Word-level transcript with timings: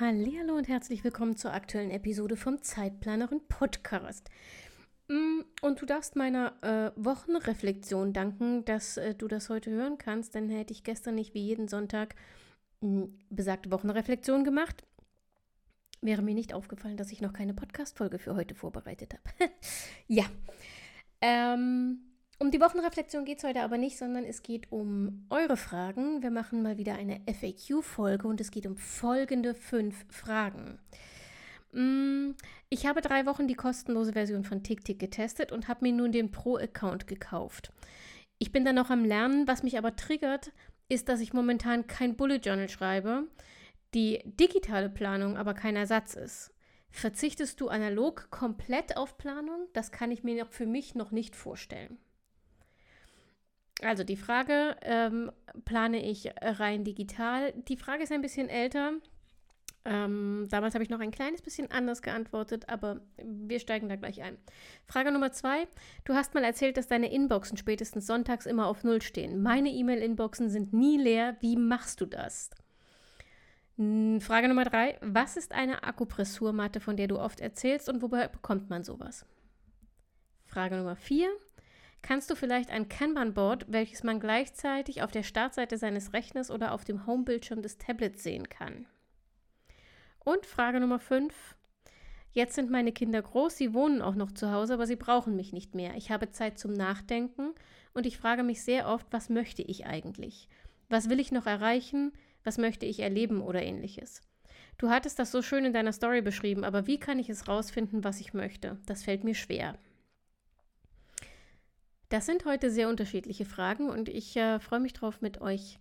Hallo 0.00 0.56
und 0.56 0.66
herzlich 0.66 1.04
willkommen 1.04 1.36
zur 1.36 1.52
aktuellen 1.52 1.92
Episode 1.92 2.36
vom 2.36 2.60
Zeitplanerin 2.60 3.46
Podcast. 3.46 4.28
Mm, 5.06 5.42
und 5.62 5.80
du 5.80 5.86
darfst 5.86 6.16
meiner 6.16 6.52
äh, 6.62 6.90
Wochenreflexion 6.96 8.12
danken, 8.12 8.64
dass 8.64 8.96
äh, 8.96 9.14
du 9.14 9.28
das 9.28 9.50
heute 9.50 9.70
hören 9.70 9.96
kannst, 9.96 10.34
denn 10.34 10.48
hätte 10.50 10.72
ich 10.72 10.82
gestern 10.82 11.14
nicht 11.14 11.32
wie 11.34 11.44
jeden 11.44 11.68
Sonntag 11.68 12.16
mh, 12.80 13.04
mm, 13.04 13.18
besagte 13.30 13.70
Wochenreflexion 13.70 14.42
gemacht, 14.42 14.84
wäre 16.00 16.22
mir 16.22 16.34
nicht 16.34 16.54
aufgefallen, 16.54 16.96
dass 16.96 17.12
ich 17.12 17.20
noch 17.20 17.32
keine 17.32 17.54
Podcast-Folge 17.54 18.18
für 18.18 18.34
heute 18.34 18.56
vorbereitet 18.56 19.14
habe. 19.14 19.52
ja. 20.08 20.24
Ähm, 21.20 22.13
um 22.38 22.50
die 22.50 22.60
Wochenreflexion 22.60 23.24
geht 23.24 23.38
es 23.38 23.44
heute 23.44 23.62
aber 23.62 23.78
nicht, 23.78 23.96
sondern 23.96 24.24
es 24.24 24.42
geht 24.42 24.70
um 24.72 25.26
eure 25.30 25.56
Fragen. 25.56 26.22
Wir 26.22 26.30
machen 26.30 26.62
mal 26.62 26.78
wieder 26.78 26.94
eine 26.94 27.20
FAQ-Folge 27.26 28.26
und 28.26 28.40
es 28.40 28.50
geht 28.50 28.66
um 28.66 28.76
folgende 28.76 29.54
fünf 29.54 30.04
Fragen. 30.08 30.78
Mm, 31.72 32.32
ich 32.68 32.86
habe 32.86 33.00
drei 33.00 33.26
Wochen 33.26 33.48
die 33.48 33.54
kostenlose 33.54 34.12
Version 34.12 34.44
von 34.44 34.62
TickTick 34.62 34.98
getestet 34.98 35.52
und 35.52 35.68
habe 35.68 35.84
mir 35.84 35.92
nun 35.92 36.12
den 36.12 36.30
Pro-Account 36.30 37.06
gekauft. 37.06 37.72
Ich 38.38 38.52
bin 38.52 38.64
da 38.64 38.72
noch 38.72 38.90
am 38.90 39.04
Lernen, 39.04 39.46
was 39.46 39.62
mich 39.62 39.78
aber 39.78 39.96
triggert, 39.96 40.52
ist, 40.88 41.08
dass 41.08 41.20
ich 41.20 41.32
momentan 41.32 41.86
kein 41.86 42.16
Bullet 42.16 42.36
Journal 42.36 42.68
schreibe, 42.68 43.28
die 43.94 44.20
digitale 44.24 44.90
Planung 44.90 45.36
aber 45.36 45.54
kein 45.54 45.76
Ersatz 45.76 46.14
ist. 46.14 46.52
Verzichtest 46.90 47.60
du 47.60 47.68
analog 47.68 48.30
komplett 48.30 48.96
auf 48.96 49.18
Planung? 49.18 49.66
Das 49.72 49.90
kann 49.90 50.10
ich 50.12 50.22
mir 50.22 50.46
für 50.46 50.66
mich 50.66 50.94
noch 50.94 51.10
nicht 51.10 51.34
vorstellen. 51.34 51.98
Also 53.82 54.04
die 54.04 54.16
Frage, 54.16 54.76
ähm, 54.82 55.32
plane 55.64 56.02
ich 56.02 56.32
rein 56.40 56.84
digital? 56.84 57.52
Die 57.68 57.76
Frage 57.76 58.04
ist 58.04 58.12
ein 58.12 58.22
bisschen 58.22 58.48
älter. 58.48 58.92
Ähm, 59.86 60.46
damals 60.50 60.74
habe 60.74 60.82
ich 60.82 60.88
noch 60.88 61.00
ein 61.00 61.10
kleines 61.10 61.42
bisschen 61.42 61.70
anders 61.70 62.00
geantwortet, 62.00 62.70
aber 62.70 63.02
wir 63.22 63.60
steigen 63.60 63.88
da 63.88 63.96
gleich 63.96 64.22
ein. 64.22 64.38
Frage 64.86 65.12
Nummer 65.12 65.32
zwei. 65.32 65.68
Du 66.04 66.14
hast 66.14 66.32
mal 66.32 66.44
erzählt, 66.44 66.78
dass 66.78 66.86
deine 66.86 67.12
Inboxen 67.12 67.58
spätestens 67.58 68.06
sonntags 68.06 68.46
immer 68.46 68.66
auf 68.66 68.82
Null 68.82 69.02
stehen. 69.02 69.42
Meine 69.42 69.68
E-Mail-Inboxen 69.68 70.48
sind 70.48 70.72
nie 70.72 70.96
leer. 70.96 71.36
Wie 71.40 71.56
machst 71.56 72.00
du 72.00 72.06
das? 72.06 72.50
Frage 73.76 74.48
Nummer 74.48 74.64
drei. 74.64 74.96
Was 75.02 75.36
ist 75.36 75.52
eine 75.52 75.82
Akupressurmatte, 75.82 76.80
von 76.80 76.96
der 76.96 77.08
du 77.08 77.18
oft 77.18 77.40
erzählst 77.40 77.88
und 77.88 78.00
wobei 78.00 78.28
bekommt 78.28 78.70
man 78.70 78.84
sowas? 78.84 79.26
Frage 80.46 80.76
Nummer 80.76 80.96
vier. 80.96 81.28
Kannst 82.04 82.30
du 82.30 82.34
vielleicht 82.34 82.68
ein 82.68 82.90
Kanban-Board, 82.90 83.64
welches 83.68 84.02
man 84.02 84.20
gleichzeitig 84.20 85.00
auf 85.00 85.10
der 85.10 85.22
Startseite 85.22 85.78
seines 85.78 86.12
Rechners 86.12 86.50
oder 86.50 86.72
auf 86.72 86.84
dem 86.84 87.06
Homebildschirm 87.06 87.62
des 87.62 87.78
Tablets 87.78 88.22
sehen 88.22 88.50
kann? 88.50 88.84
Und 90.22 90.44
Frage 90.44 90.80
Nummer 90.80 90.98
5. 90.98 91.56
Jetzt 92.30 92.56
sind 92.56 92.70
meine 92.70 92.92
Kinder 92.92 93.22
groß, 93.22 93.56
sie 93.56 93.72
wohnen 93.72 94.02
auch 94.02 94.16
noch 94.16 94.32
zu 94.32 94.52
Hause, 94.52 94.74
aber 94.74 94.86
sie 94.86 94.96
brauchen 94.96 95.34
mich 95.34 95.54
nicht 95.54 95.74
mehr. 95.74 95.96
Ich 95.96 96.10
habe 96.10 96.30
Zeit 96.30 96.58
zum 96.58 96.74
Nachdenken 96.74 97.54
und 97.94 98.04
ich 98.04 98.18
frage 98.18 98.42
mich 98.42 98.62
sehr 98.62 98.86
oft, 98.86 99.06
was 99.10 99.30
möchte 99.30 99.62
ich 99.62 99.86
eigentlich? 99.86 100.50
Was 100.90 101.08
will 101.08 101.20
ich 101.20 101.32
noch 101.32 101.46
erreichen? 101.46 102.12
Was 102.42 102.58
möchte 102.58 102.84
ich 102.84 103.00
erleben 103.00 103.40
oder 103.40 103.62
ähnliches? 103.62 104.20
Du 104.76 104.90
hattest 104.90 105.18
das 105.18 105.32
so 105.32 105.40
schön 105.40 105.64
in 105.64 105.72
deiner 105.72 105.94
Story 105.94 106.20
beschrieben, 106.20 106.64
aber 106.64 106.86
wie 106.86 107.00
kann 107.00 107.18
ich 107.18 107.30
es 107.30 107.48
rausfinden, 107.48 108.04
was 108.04 108.20
ich 108.20 108.34
möchte? 108.34 108.76
Das 108.84 109.04
fällt 109.04 109.24
mir 109.24 109.34
schwer. 109.34 109.78
Das 112.08 112.26
sind 112.26 112.44
heute 112.44 112.70
sehr 112.70 112.88
unterschiedliche 112.88 113.44
Fragen 113.44 113.88
und 113.88 114.08
ich 114.08 114.36
äh, 114.36 114.60
freue 114.60 114.80
mich 114.80 114.92
darauf, 114.92 115.20
mit 115.20 115.40
euch 115.40 115.78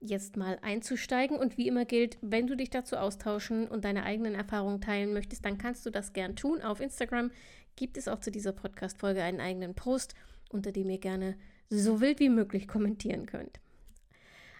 jetzt 0.00 0.36
mal 0.36 0.58
einzusteigen. 0.62 1.36
Und 1.36 1.56
wie 1.56 1.68
immer 1.68 1.84
gilt, 1.84 2.18
wenn 2.20 2.46
du 2.46 2.56
dich 2.56 2.70
dazu 2.70 2.96
austauschen 2.96 3.66
und 3.66 3.84
deine 3.84 4.04
eigenen 4.04 4.34
Erfahrungen 4.34 4.80
teilen 4.80 5.12
möchtest, 5.12 5.44
dann 5.44 5.58
kannst 5.58 5.86
du 5.86 5.90
das 5.90 6.12
gern 6.12 6.36
tun. 6.36 6.62
Auf 6.62 6.80
Instagram 6.80 7.30
gibt 7.76 7.96
es 7.96 8.08
auch 8.08 8.20
zu 8.20 8.30
dieser 8.30 8.52
Podcast-Folge 8.52 9.22
einen 9.22 9.40
eigenen 9.40 9.74
Post, 9.74 10.14
unter 10.50 10.72
dem 10.72 10.90
ihr 10.90 10.98
gerne 10.98 11.36
so 11.70 12.00
wild 12.00 12.20
wie 12.20 12.28
möglich 12.28 12.68
kommentieren 12.68 13.26
könnt. 13.26 13.60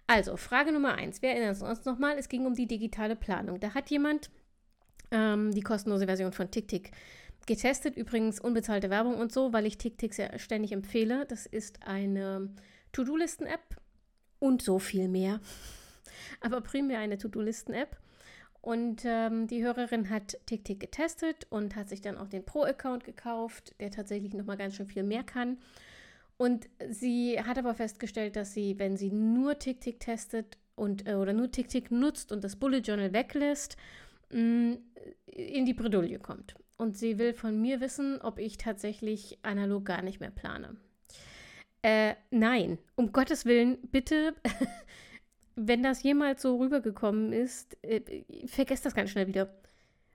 Also, 0.06 0.36
Frage 0.36 0.72
Nummer 0.72 0.94
eins. 0.94 1.22
Wir 1.22 1.30
erinnern 1.30 1.56
uns 1.60 1.84
nochmal, 1.84 2.18
es 2.18 2.28
ging 2.28 2.46
um 2.46 2.54
die 2.54 2.66
digitale 2.66 3.16
Planung. 3.16 3.60
Da 3.60 3.72
hat 3.74 3.90
jemand 3.90 4.30
ähm, 5.10 5.52
die 5.52 5.62
kostenlose 5.62 6.06
Version 6.06 6.32
von 6.32 6.50
TickTick 6.50 6.90
getestet, 7.46 7.96
übrigens 7.96 8.40
unbezahlte 8.40 8.90
Werbung 8.90 9.16
und 9.16 9.32
so, 9.32 9.52
weil 9.52 9.66
ich 9.66 9.78
TickTick 9.78 10.14
sehr 10.14 10.38
ständig 10.38 10.72
empfehle. 10.72 11.26
Das 11.26 11.46
ist 11.46 11.86
eine 11.86 12.50
To-Do-Listen-App 12.92 13.76
und 14.38 14.62
so 14.62 14.78
viel 14.78 15.08
mehr. 15.08 15.40
Aber 16.40 16.60
primär 16.60 16.98
eine 16.98 17.18
To-Do-Listen-App. 17.18 17.96
Und 18.60 19.02
ähm, 19.04 19.46
die 19.46 19.62
Hörerin 19.62 20.08
hat 20.08 20.38
TickTick 20.46 20.80
getestet 20.80 21.46
und 21.50 21.76
hat 21.76 21.90
sich 21.90 22.00
dann 22.00 22.16
auch 22.16 22.28
den 22.28 22.46
Pro-Account 22.46 23.04
gekauft, 23.04 23.74
der 23.78 23.90
tatsächlich 23.90 24.32
nochmal 24.32 24.56
ganz 24.56 24.76
schön 24.76 24.86
viel 24.86 25.02
mehr 25.02 25.22
kann. 25.22 25.58
Und 26.38 26.68
sie 26.88 27.38
hat 27.40 27.58
aber 27.58 27.74
festgestellt, 27.74 28.36
dass 28.36 28.54
sie, 28.54 28.78
wenn 28.78 28.96
sie 28.96 29.10
nur 29.10 29.58
TickTick 29.58 30.00
testet 30.00 30.56
und 30.76 31.06
äh, 31.06 31.14
oder 31.14 31.32
nur 31.32 31.50
TickTick 31.50 31.90
nutzt 31.90 32.32
und 32.32 32.42
das 32.42 32.56
Bullet 32.56 32.78
Journal 32.78 33.12
weglässt, 33.12 33.76
mh, 34.30 34.40
mm, 34.40 34.78
in 35.26 35.66
die 35.66 35.74
Bredouille 35.74 36.18
kommt 36.18 36.54
und 36.76 36.96
sie 36.96 37.18
will 37.18 37.34
von 37.34 37.60
mir 37.60 37.80
wissen, 37.80 38.20
ob 38.20 38.38
ich 38.38 38.56
tatsächlich 38.58 39.38
analog 39.42 39.84
gar 39.84 40.02
nicht 40.02 40.20
mehr 40.20 40.30
plane. 40.30 40.76
Äh, 41.82 42.14
nein, 42.30 42.78
um 42.96 43.12
Gottes 43.12 43.44
Willen, 43.44 43.78
bitte, 43.92 44.34
wenn 45.54 45.82
das 45.82 46.02
jemals 46.02 46.42
so 46.42 46.56
rübergekommen 46.56 47.32
ist, 47.32 47.76
äh, 47.82 48.24
vergesst 48.46 48.86
das 48.86 48.94
ganz 48.94 49.10
schnell 49.10 49.26
wieder. 49.26 49.54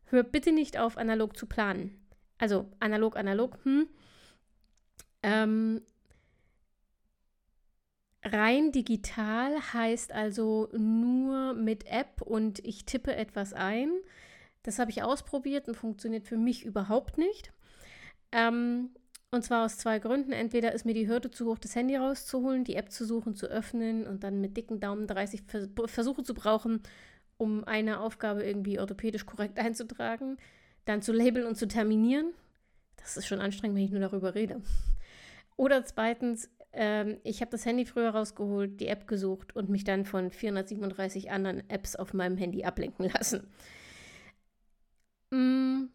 Hör 0.06 0.24
bitte 0.24 0.52
nicht 0.52 0.80
auf, 0.80 0.98
analog 0.98 1.38
zu 1.38 1.46
planen. 1.46 2.00
Also 2.40 2.66
analog, 2.80 3.16
analog, 3.18 3.60
hm. 3.64 3.88
Ähm, 5.22 5.82
rein 8.24 8.72
digital 8.72 9.74
heißt 9.74 10.12
also 10.12 10.70
nur 10.72 11.54
mit 11.54 11.86
App 11.86 12.22
und 12.22 12.60
ich 12.66 12.86
tippe 12.86 13.16
etwas 13.16 13.54
ein. 13.54 13.92
Das 14.70 14.78
habe 14.78 14.92
ich 14.92 15.02
ausprobiert 15.02 15.68
und 15.68 15.74
funktioniert 15.74 16.28
für 16.28 16.38
mich 16.38 16.64
überhaupt 16.64 17.18
nicht. 17.18 17.52
Ähm, 18.32 18.92
und 19.32 19.44
zwar 19.44 19.66
aus 19.66 19.80
zwei 19.80 19.98
Gründen. 19.98 20.32
Entweder 20.32 20.74
ist 20.74 20.86
mir 20.86 20.94
die 20.94 21.08
Hürde 21.08 21.32
zu 21.32 21.48
hoch, 21.48 21.58
das 21.58 21.76
Handy 21.76 21.96
rauszuholen, 21.96 22.66
die 22.66 22.76
App 22.76 22.92
zu 22.92 23.04
suchen, 23.04 23.34
zu 23.34 23.48
öffnen 23.48 24.06
und 24.06 24.24
dann 24.24 24.42
mit 24.42 24.58
dicken 24.58 24.80
Daumen 24.80 25.08
30 25.08 25.42
Versuche 25.88 26.22
zu 26.22 26.36
brauchen, 26.36 26.84
um 27.38 27.64
eine 27.64 28.00
Aufgabe 28.00 28.44
irgendwie 28.44 28.80
orthopädisch 28.80 29.26
korrekt 29.26 29.58
einzutragen, 29.58 30.38
dann 30.86 31.02
zu 31.02 31.14
labeln 31.14 31.48
und 31.48 31.56
zu 31.56 31.68
terminieren. 31.68 32.32
Das 32.98 33.18
ist 33.18 33.26
schon 33.26 33.42
anstrengend, 33.42 33.76
wenn 33.76 33.86
ich 33.86 33.92
nur 33.92 34.02
darüber 34.02 34.36
rede. 34.36 34.62
Oder 35.58 35.84
zweitens, 35.84 36.48
ähm, 36.74 37.18
ich 37.24 37.42
habe 37.42 37.50
das 37.50 37.66
Handy 37.66 37.86
früher 37.86 38.12
rausgeholt, 38.12 38.80
die 38.80 38.86
App 38.86 39.08
gesucht 39.08 39.56
und 39.56 39.70
mich 39.70 39.84
dann 39.84 40.06
von 40.06 40.30
437 40.30 41.32
anderen 41.32 41.68
Apps 41.72 41.96
auf 41.96 42.14
meinem 42.14 42.38
Handy 42.38 42.66
ablenken 42.66 43.10
lassen. 43.10 43.48
Mm, 45.32 45.86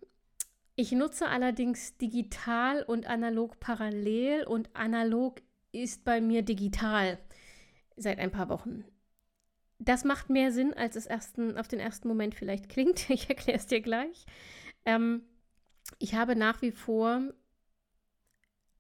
ich 0.77 0.93
nutze 0.93 1.29
allerdings 1.29 1.97
digital 1.97 2.83
und 2.83 3.07
analog 3.07 3.61
parallel 3.61 4.45
und 4.45 4.75
analog 4.75 5.41
ist 5.73 6.05
bei 6.05 6.21
mir 6.21 6.43
digital 6.43 7.19
seit 7.97 8.19
ein 8.19 8.31
paar 8.31 8.49
Wochen. 8.49 8.85
Das 9.79 10.05
macht 10.05 10.31
mehr 10.31 10.53
Sinn, 10.53 10.73
als 10.73 10.97
es 10.97 11.07
ersten, 11.07 11.59
auf 11.59 11.69
den 11.69 11.81
ersten 11.81 12.09
Moment 12.09 12.35
vielleicht 12.35 12.69
klingt. 12.69 13.09
Ich 13.11 13.29
erkläre 13.29 13.59
es 13.59 13.67
dir 13.67 13.81
gleich. 13.81 14.27
Ähm, 14.85 15.23
ich 15.99 16.15
habe 16.15 16.37
nach 16.37 16.63
wie 16.63 16.73
vor 16.73 17.33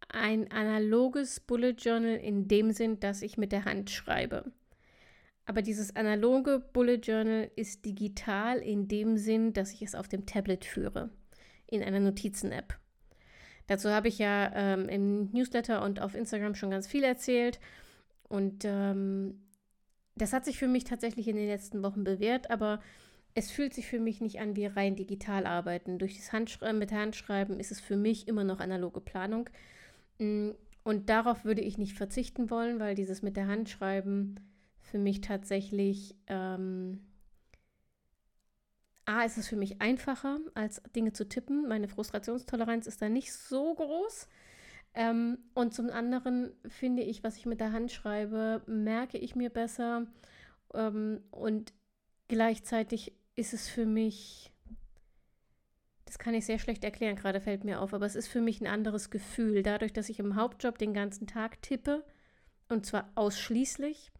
ein 0.08 0.50
analoges 0.50 1.40
Bullet 1.40 1.72
Journal 1.72 2.16
in 2.16 2.48
dem 2.48 2.72
Sinn, 2.72 3.00
dass 3.00 3.22
ich 3.22 3.36
mit 3.36 3.52
der 3.52 3.64
Hand 3.64 3.90
schreibe. 3.90 4.52
Aber 5.46 5.62
dieses 5.62 5.94
analoge 5.94 6.60
Bullet 6.72 6.96
Journal 6.96 7.50
ist 7.56 7.84
digital 7.84 8.58
in 8.58 8.88
dem 8.88 9.18
Sinn, 9.18 9.52
dass 9.52 9.72
ich 9.72 9.82
es 9.82 9.94
auf 9.94 10.08
dem 10.08 10.26
Tablet 10.26 10.64
führe, 10.64 11.10
in 11.66 11.82
einer 11.82 12.00
Notizen-App. 12.00 12.78
Dazu 13.66 13.90
habe 13.90 14.08
ich 14.08 14.18
ja 14.18 14.52
ähm, 14.54 14.88
im 14.88 15.30
Newsletter 15.32 15.82
und 15.82 16.00
auf 16.00 16.14
Instagram 16.14 16.54
schon 16.54 16.70
ganz 16.70 16.86
viel 16.86 17.04
erzählt. 17.04 17.60
Und 18.28 18.64
ähm, 18.64 19.40
das 20.16 20.32
hat 20.32 20.44
sich 20.44 20.58
für 20.58 20.68
mich 20.68 20.84
tatsächlich 20.84 21.28
in 21.28 21.36
den 21.36 21.48
letzten 21.48 21.82
Wochen 21.82 22.04
bewährt, 22.04 22.50
aber 22.50 22.80
es 23.34 23.50
fühlt 23.50 23.74
sich 23.74 23.86
für 23.86 23.98
mich 23.98 24.20
nicht 24.20 24.40
an 24.40 24.54
wie 24.56 24.66
rein 24.66 24.96
digital 24.96 25.46
arbeiten. 25.46 25.98
Durch 25.98 26.16
das 26.16 26.32
Handschreiben 26.32 26.78
mit 26.78 26.92
Handschreiben 26.92 27.58
ist 27.58 27.72
es 27.72 27.80
für 27.80 27.96
mich 27.96 28.28
immer 28.28 28.44
noch 28.44 28.60
analoge 28.60 29.00
Planung. 29.00 29.50
Mm, 30.18 30.50
und 30.84 31.08
darauf 31.08 31.44
würde 31.44 31.62
ich 31.62 31.78
nicht 31.78 31.96
verzichten 31.96 32.50
wollen, 32.50 32.78
weil 32.78 32.94
dieses 32.94 33.22
mit 33.22 33.36
der 33.36 33.48
Hand 33.48 33.70
schreiben 33.70 34.36
für 34.84 34.98
mich 34.98 35.20
tatsächlich, 35.20 36.14
ähm, 36.26 37.00
A, 39.06 39.24
ist 39.24 39.36
es 39.36 39.48
für 39.48 39.56
mich 39.56 39.80
einfacher, 39.80 40.38
als 40.54 40.82
Dinge 40.94 41.12
zu 41.12 41.28
tippen. 41.28 41.68
Meine 41.68 41.88
Frustrationstoleranz 41.88 42.86
ist 42.86 43.02
da 43.02 43.08
nicht 43.08 43.32
so 43.32 43.74
groß. 43.74 44.28
Ähm, 44.94 45.38
und 45.54 45.74
zum 45.74 45.90
anderen 45.90 46.52
finde 46.68 47.02
ich, 47.02 47.24
was 47.24 47.36
ich 47.36 47.46
mit 47.46 47.60
der 47.60 47.72
Hand 47.72 47.92
schreibe, 47.92 48.62
merke 48.66 49.18
ich 49.18 49.34
mir 49.34 49.50
besser. 49.50 50.06
Ähm, 50.72 51.20
und 51.30 51.74
gleichzeitig 52.28 53.12
ist 53.34 53.52
es 53.52 53.68
für 53.68 53.84
mich 53.84 54.54
das 56.14 56.18
kann 56.20 56.34
ich 56.34 56.46
sehr 56.46 56.60
schlecht 56.60 56.84
erklären, 56.84 57.16
gerade 57.16 57.40
fällt 57.40 57.64
mir 57.64 57.80
auf, 57.80 57.92
aber 57.92 58.06
es 58.06 58.14
ist 58.14 58.28
für 58.28 58.40
mich 58.40 58.60
ein 58.60 58.68
anderes 58.68 59.10
Gefühl. 59.10 59.64
Dadurch, 59.64 59.92
dass 59.92 60.08
ich 60.08 60.20
im 60.20 60.36
Hauptjob 60.36 60.78
den 60.78 60.94
ganzen 60.94 61.26
Tag 61.26 61.60
tippe, 61.60 62.04
und 62.68 62.86
zwar 62.86 63.10
ausschließlich, 63.16 64.12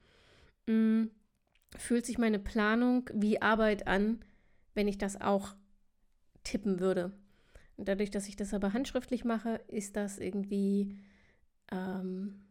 mh, 0.67 0.75
mm, 0.75 1.11
fühlt 1.77 2.07
sich 2.07 2.19
meine 2.19 2.39
Planung 2.39 3.11
wie 3.13 3.43
Arbeit 3.43 3.87
an, 3.87 4.25
wenn 4.75 4.89
ich 4.89 4.99
das 4.99 5.21
auch 5.21 5.55
tippen 6.45 6.81
würde. 6.81 7.13
Und 7.77 7.89
dadurch, 7.89 8.11
dass 8.11 8.29
ich 8.29 8.37
das 8.37 8.55
aber 8.55 8.73
handschriftlich 8.73 9.25
mache, 9.25 9.61
ist 9.69 9.97
das 9.97 10.19
irgendwie 10.19 10.97
ähm, 11.73 12.45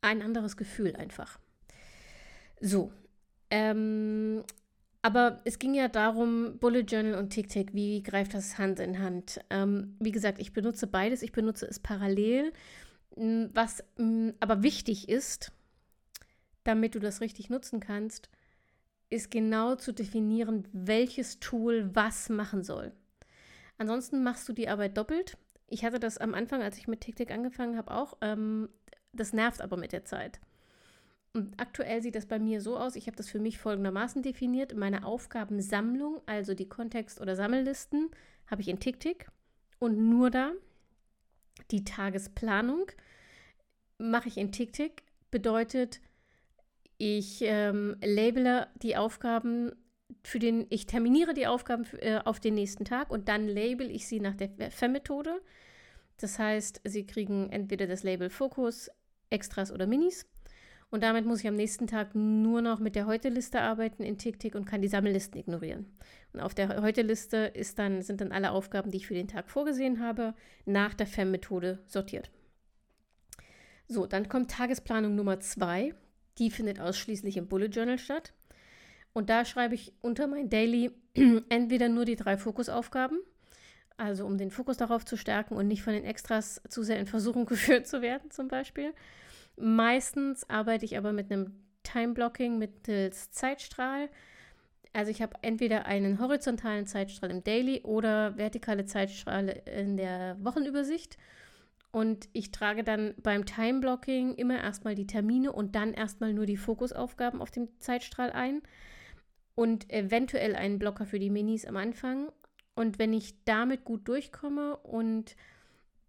ein 0.00 0.22
anderes 0.22 0.56
Gefühl 0.56 0.96
einfach. 0.96 1.38
So. 2.60 2.92
Ähm, 3.50 4.42
aber 5.02 5.40
es 5.44 5.58
ging 5.58 5.74
ja 5.74 5.88
darum, 5.88 6.58
Bullet 6.58 6.82
Journal 6.82 7.14
und 7.14 7.30
TickTick, 7.30 7.74
wie 7.74 8.02
greift 8.02 8.34
das 8.34 8.58
Hand 8.58 8.78
in 8.80 9.00
Hand? 9.00 9.40
Ähm, 9.50 9.96
wie 9.98 10.12
gesagt, 10.12 10.38
ich 10.40 10.52
benutze 10.52 10.86
beides, 10.86 11.22
ich 11.22 11.32
benutze 11.32 11.66
es 11.66 11.78
parallel. 11.78 12.52
Was 13.14 13.84
aber 14.40 14.62
wichtig 14.62 15.08
ist, 15.08 15.52
damit 16.64 16.94
du 16.94 17.00
das 17.00 17.20
richtig 17.20 17.50
nutzen 17.50 17.80
kannst, 17.80 18.28
ist 19.10 19.30
genau 19.30 19.74
zu 19.74 19.92
definieren, 19.92 20.66
welches 20.72 21.38
Tool 21.38 21.90
was 21.94 22.28
machen 22.28 22.62
soll. 22.62 22.92
Ansonsten 23.78 24.22
machst 24.22 24.48
du 24.48 24.52
die 24.52 24.68
Arbeit 24.68 24.96
doppelt. 24.96 25.36
Ich 25.68 25.84
hatte 25.84 25.98
das 25.98 26.18
am 26.18 26.34
Anfang, 26.34 26.62
als 26.62 26.78
ich 26.78 26.88
mit 26.88 27.00
TickTick 27.00 27.30
angefangen 27.30 27.76
habe, 27.76 27.92
auch. 27.92 28.16
Ähm, 28.20 28.68
das 29.12 29.32
nervt 29.32 29.60
aber 29.60 29.76
mit 29.76 29.92
der 29.92 30.04
Zeit. 30.04 30.40
Und 31.34 31.58
aktuell 31.58 32.02
sieht 32.02 32.14
das 32.14 32.26
bei 32.26 32.38
mir 32.38 32.60
so 32.60 32.76
aus, 32.76 32.94
ich 32.94 33.06
habe 33.06 33.16
das 33.16 33.28
für 33.28 33.38
mich 33.38 33.58
folgendermaßen 33.58 34.22
definiert. 34.22 34.76
Meine 34.76 35.06
Aufgabensammlung, 35.06 36.20
also 36.26 36.54
die 36.54 36.68
Kontext- 36.68 37.20
oder 37.20 37.36
Sammellisten, 37.36 38.10
habe 38.46 38.60
ich 38.60 38.68
in 38.68 38.80
TickTick 38.80 39.28
und 39.78 40.10
nur 40.10 40.30
da. 40.30 40.52
Die 41.70 41.84
Tagesplanung 41.84 42.86
mache 43.98 44.28
ich 44.28 44.36
in 44.36 44.52
TickTick, 44.52 45.04
bedeutet, 45.30 46.00
ich 47.04 47.42
ähm, 47.42 47.96
labele 48.00 48.68
die 48.76 48.96
Aufgaben 48.96 49.72
für 50.22 50.38
den, 50.38 50.66
ich 50.70 50.86
terminiere 50.86 51.34
die 51.34 51.48
Aufgaben 51.48 51.84
äh, 51.98 52.20
auf 52.24 52.38
den 52.38 52.54
nächsten 52.54 52.84
Tag 52.84 53.10
und 53.10 53.28
dann 53.28 53.48
label 53.48 53.90
ich 53.90 54.06
sie 54.06 54.20
nach 54.20 54.36
der 54.36 54.70
FEM-Methode. 54.70 55.40
Das 56.18 56.38
heißt, 56.38 56.80
sie 56.84 57.04
kriegen 57.04 57.50
entweder 57.50 57.88
das 57.88 58.04
Label 58.04 58.30
Fokus, 58.30 58.88
Extras 59.30 59.72
oder 59.72 59.88
Minis. 59.88 60.26
Und 60.90 61.02
damit 61.02 61.26
muss 61.26 61.40
ich 61.40 61.48
am 61.48 61.56
nächsten 61.56 61.88
Tag 61.88 62.14
nur 62.14 62.62
noch 62.62 62.78
mit 62.78 62.94
der 62.94 63.06
Heute-Liste 63.06 63.60
arbeiten 63.60 64.04
in 64.04 64.16
TickTick 64.16 64.54
und 64.54 64.64
kann 64.64 64.80
die 64.80 64.86
Sammellisten 64.86 65.40
ignorieren. 65.40 65.86
Und 66.32 66.38
auf 66.38 66.54
der 66.54 66.82
Heute-Liste 66.82 67.52
dann, 67.74 68.02
sind 68.02 68.20
dann 68.20 68.30
alle 68.30 68.52
Aufgaben, 68.52 68.92
die 68.92 68.98
ich 68.98 69.08
für 69.08 69.14
den 69.14 69.26
Tag 69.26 69.50
vorgesehen 69.50 69.98
habe, 69.98 70.34
nach 70.66 70.94
der 70.94 71.08
FEM-Methode 71.08 71.80
sortiert. 71.88 72.30
So, 73.88 74.06
dann 74.06 74.28
kommt 74.28 74.52
Tagesplanung 74.52 75.16
Nummer 75.16 75.40
2. 75.40 75.96
Die 76.38 76.50
findet 76.50 76.80
ausschließlich 76.80 77.36
im 77.36 77.48
Bullet 77.48 77.66
Journal 77.66 77.98
statt. 77.98 78.32
Und 79.12 79.28
da 79.28 79.44
schreibe 79.44 79.74
ich 79.74 79.92
unter 80.00 80.26
mein 80.26 80.48
Daily 80.48 80.90
entweder 81.48 81.88
nur 81.88 82.04
die 82.04 82.16
drei 82.16 82.36
Fokusaufgaben, 82.36 83.18
also 83.96 84.24
um 84.24 84.38
den 84.38 84.50
Fokus 84.50 84.78
darauf 84.78 85.04
zu 85.04 85.16
stärken 85.16 85.54
und 85.54 85.68
nicht 85.68 85.82
von 85.82 85.92
den 85.92 86.04
Extras 86.04 86.62
zu 86.68 86.82
sehr 86.82 86.98
in 86.98 87.06
Versuchung 87.06 87.46
geführt 87.46 87.86
zu 87.86 88.00
werden, 88.00 88.30
zum 88.30 88.48
Beispiel. 88.48 88.94
Meistens 89.56 90.48
arbeite 90.48 90.84
ich 90.84 90.96
aber 90.96 91.12
mit 91.12 91.30
einem 91.30 91.54
Time-Blocking 91.82 92.58
mittels 92.58 93.30
Zeitstrahl. 93.32 94.08
Also 94.94 95.10
ich 95.10 95.20
habe 95.20 95.36
entweder 95.42 95.86
einen 95.86 96.18
horizontalen 96.18 96.86
Zeitstrahl 96.86 97.30
im 97.30 97.44
Daily 97.44 97.82
oder 97.82 98.36
vertikale 98.36 98.86
Zeitstrahl 98.86 99.62
in 99.66 99.96
der 99.96 100.36
Wochenübersicht. 100.42 101.18
Und 101.92 102.30
ich 102.32 102.50
trage 102.50 102.84
dann 102.84 103.14
beim 103.22 103.44
Time-Blocking 103.44 104.34
immer 104.34 104.58
erstmal 104.58 104.94
die 104.94 105.06
Termine 105.06 105.52
und 105.52 105.76
dann 105.76 105.92
erstmal 105.92 106.32
nur 106.32 106.46
die 106.46 106.56
Fokusaufgaben 106.56 107.42
auf 107.42 107.50
dem 107.50 107.68
Zeitstrahl 107.80 108.32
ein. 108.32 108.62
Und 109.54 109.90
eventuell 109.90 110.56
einen 110.56 110.78
Blocker 110.78 111.04
für 111.04 111.18
die 111.18 111.28
Minis 111.28 111.66
am 111.66 111.76
Anfang. 111.76 112.32
Und 112.74 112.98
wenn 112.98 113.12
ich 113.12 113.44
damit 113.44 113.84
gut 113.84 114.08
durchkomme 114.08 114.78
und 114.78 115.36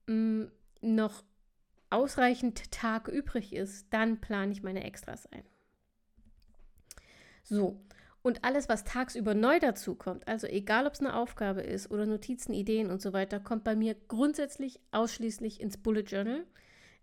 mh, 0.08 0.16
mm, 0.16 0.52
noch 0.82 1.24
ausreichend 1.90 2.72
Tag 2.72 3.10
übrig 3.10 3.54
ist, 3.54 3.88
dann 3.92 4.22
plane 4.22 4.54
ich 4.54 4.64
meine 4.64 4.86
Extras 4.86 5.28
ein. 5.28 5.44
So, 7.44 7.80
und 8.24 8.44
alles, 8.44 8.70
was 8.70 8.86
tagsüber 8.86 9.36
neu 9.36 9.60
dazu 9.60 9.96
kommt, 9.96 10.28
also 10.28 10.48
egal 10.48 10.88
ob 10.88 10.94
es 10.94 11.02
eine 11.02 11.16
Aufgabe 11.16 11.62
ist 11.62 11.92
oder 11.92 12.06
Notizen, 12.06 12.54
Ideen 12.54 12.90
und 12.90 13.02
so 13.02 13.14
weiter, 13.14 13.40
kommt 13.40 13.64
bei 13.64 13.76
mir 13.76 13.96
grundsätzlich 14.08 14.80
ausschließlich 14.92 15.62
ins 15.62 15.78
Bullet 15.78 16.04
Journal, 16.04 16.46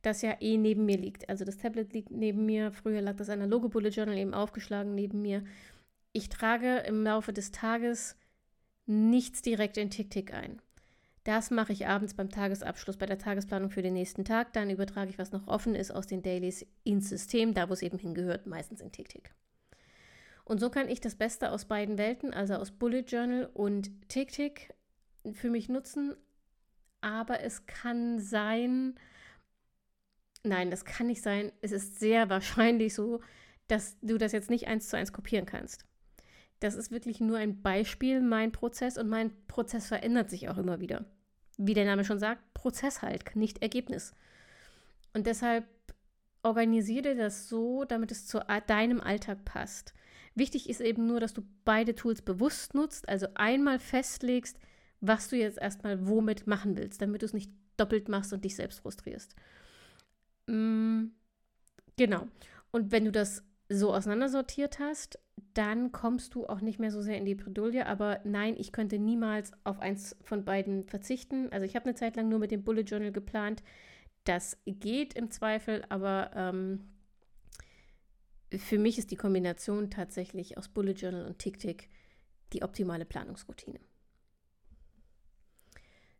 das 0.02 0.22
ja 0.22 0.34
eh 0.40 0.56
neben 0.56 0.86
mir 0.86 0.96
liegt. 0.96 1.28
Also 1.28 1.44
das 1.44 1.58
Tablet 1.58 1.92
liegt 1.92 2.10
neben 2.10 2.46
mir, 2.46 2.72
früher 2.72 3.02
lag 3.02 3.16
das 3.16 3.28
analoge 3.28 3.68
Bullet 3.68 3.90
Journal 3.90 4.16
eben 4.16 4.32
aufgeschlagen 4.32 4.94
neben 4.94 5.20
mir. 5.20 5.44
Ich 6.12 6.30
trage 6.30 6.78
im 6.78 7.04
Laufe 7.04 7.34
des 7.34 7.52
Tages 7.52 8.16
nichts 8.86 9.42
direkt 9.42 9.76
in 9.76 9.90
TickTick 9.90 10.32
ein. 10.32 10.60
Das 11.24 11.50
mache 11.50 11.74
ich 11.74 11.86
abends 11.86 12.14
beim 12.14 12.30
Tagesabschluss, 12.30 12.96
bei 12.96 13.04
der 13.04 13.18
Tagesplanung 13.18 13.70
für 13.70 13.82
den 13.82 13.92
nächsten 13.92 14.24
Tag. 14.24 14.54
Dann 14.54 14.70
übertrage 14.70 15.10
ich, 15.10 15.18
was 15.18 15.32
noch 15.32 15.46
offen 15.48 15.74
ist, 15.74 15.90
aus 15.90 16.06
den 16.06 16.22
Dailies 16.22 16.66
ins 16.82 17.10
System, 17.10 17.52
da 17.52 17.68
wo 17.68 17.74
es 17.74 17.82
eben 17.82 17.98
hingehört, 17.98 18.46
meistens 18.46 18.80
in 18.80 18.90
TickTick. 18.90 19.34
Und 20.50 20.58
so 20.58 20.68
kann 20.68 20.88
ich 20.88 21.00
das 21.00 21.14
Beste 21.14 21.52
aus 21.52 21.66
beiden 21.66 21.96
Welten, 21.96 22.34
also 22.34 22.54
aus 22.54 22.72
Bullet 22.72 23.02
Journal 23.02 23.48
und 23.54 23.88
TickTick, 24.08 24.74
für 25.32 25.48
mich 25.48 25.68
nutzen. 25.68 26.16
Aber 27.00 27.38
es 27.38 27.66
kann 27.66 28.18
sein, 28.18 28.96
nein, 30.42 30.72
das 30.72 30.84
kann 30.84 31.06
nicht 31.06 31.22
sein. 31.22 31.52
Es 31.60 31.70
ist 31.70 32.00
sehr 32.00 32.28
wahrscheinlich 32.30 32.94
so, 32.94 33.20
dass 33.68 33.96
du 34.00 34.18
das 34.18 34.32
jetzt 34.32 34.50
nicht 34.50 34.66
eins 34.66 34.88
zu 34.88 34.96
eins 34.96 35.12
kopieren 35.12 35.46
kannst. 35.46 35.84
Das 36.58 36.74
ist 36.74 36.90
wirklich 36.90 37.20
nur 37.20 37.38
ein 37.38 37.62
Beispiel, 37.62 38.20
mein 38.20 38.50
Prozess 38.50 38.98
und 38.98 39.08
mein 39.08 39.30
Prozess 39.46 39.86
verändert 39.86 40.30
sich 40.30 40.48
auch 40.48 40.58
immer 40.58 40.80
wieder. 40.80 41.04
Wie 41.58 41.74
der 41.74 41.84
Name 41.84 42.02
schon 42.02 42.18
sagt, 42.18 42.54
Prozess 42.54 43.02
halt, 43.02 43.36
nicht 43.36 43.62
Ergebnis. 43.62 44.16
Und 45.14 45.28
deshalb 45.28 45.68
organisiere 46.42 47.14
das 47.14 47.48
so, 47.48 47.84
damit 47.84 48.10
es 48.10 48.26
zu 48.26 48.40
deinem 48.66 49.00
Alltag 49.00 49.44
passt. 49.44 49.94
Wichtig 50.34 50.68
ist 50.68 50.80
eben 50.80 51.06
nur, 51.06 51.20
dass 51.20 51.34
du 51.34 51.42
beide 51.64 51.94
Tools 51.94 52.22
bewusst 52.22 52.74
nutzt, 52.74 53.08
also 53.08 53.26
einmal 53.34 53.78
festlegst, 53.78 54.58
was 55.00 55.28
du 55.28 55.36
jetzt 55.36 55.58
erstmal 55.58 56.06
womit 56.06 56.46
machen 56.46 56.76
willst, 56.76 57.02
damit 57.02 57.22
du 57.22 57.26
es 57.26 57.32
nicht 57.32 57.50
doppelt 57.76 58.08
machst 58.08 58.32
und 58.32 58.44
dich 58.44 58.56
selbst 58.56 58.80
frustrierst. 58.80 59.34
Mm, 60.46 61.06
genau. 61.96 62.26
Und 62.70 62.92
wenn 62.92 63.04
du 63.04 63.12
das 63.12 63.42
so 63.68 63.94
auseinandersortiert 63.94 64.78
hast, 64.78 65.18
dann 65.54 65.92
kommst 65.92 66.34
du 66.34 66.46
auch 66.46 66.60
nicht 66.60 66.78
mehr 66.78 66.90
so 66.90 67.00
sehr 67.00 67.16
in 67.16 67.24
die 67.24 67.34
Bredouille. 67.34 67.86
Aber 67.86 68.20
nein, 68.24 68.56
ich 68.58 68.72
könnte 68.72 68.98
niemals 68.98 69.52
auf 69.64 69.80
eins 69.80 70.16
von 70.22 70.44
beiden 70.44 70.86
verzichten. 70.86 71.50
Also 71.52 71.64
ich 71.64 71.76
habe 71.76 71.86
eine 71.86 71.94
Zeit 71.94 72.16
lang 72.16 72.28
nur 72.28 72.38
mit 72.38 72.50
dem 72.50 72.62
Bullet 72.62 72.82
Journal 72.82 73.12
geplant. 73.12 73.62
Das 74.24 74.58
geht 74.66 75.14
im 75.14 75.30
Zweifel, 75.30 75.84
aber 75.88 76.30
ähm, 76.34 76.80
für 78.56 78.78
mich 78.78 78.98
ist 78.98 79.10
die 79.10 79.16
Kombination 79.16 79.90
tatsächlich 79.90 80.58
aus 80.58 80.68
Bullet 80.68 80.92
Journal 80.92 81.26
und 81.26 81.38
TickTick 81.38 81.88
die 82.52 82.62
optimale 82.62 83.04
Planungsroutine. 83.04 83.80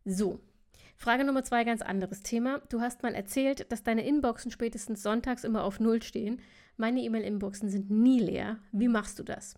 So, 0.05 0.39
Frage 0.97 1.23
Nummer 1.23 1.43
zwei, 1.43 1.63
ganz 1.63 1.81
anderes 1.81 2.21
Thema. 2.21 2.59
Du 2.69 2.79
hast 2.79 3.01
mal 3.01 3.15
erzählt, 3.15 3.71
dass 3.71 3.83
deine 3.83 4.05
Inboxen 4.05 4.51
spätestens 4.51 5.01
sonntags 5.01 5.43
immer 5.43 5.63
auf 5.63 5.79
Null 5.79 6.03
stehen. 6.03 6.39
Meine 6.77 7.01
E-Mail-Inboxen 7.01 7.69
sind 7.69 7.89
nie 7.89 8.19
leer. 8.19 8.59
Wie 8.71 8.87
machst 8.87 9.17
du 9.17 9.23
das? 9.23 9.55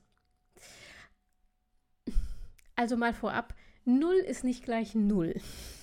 Also 2.76 2.98
mal 2.98 3.14
vorab, 3.14 3.54
Null 3.86 4.16
ist 4.16 4.44
nicht 4.44 4.64
gleich 4.64 4.96
Null. 4.96 5.36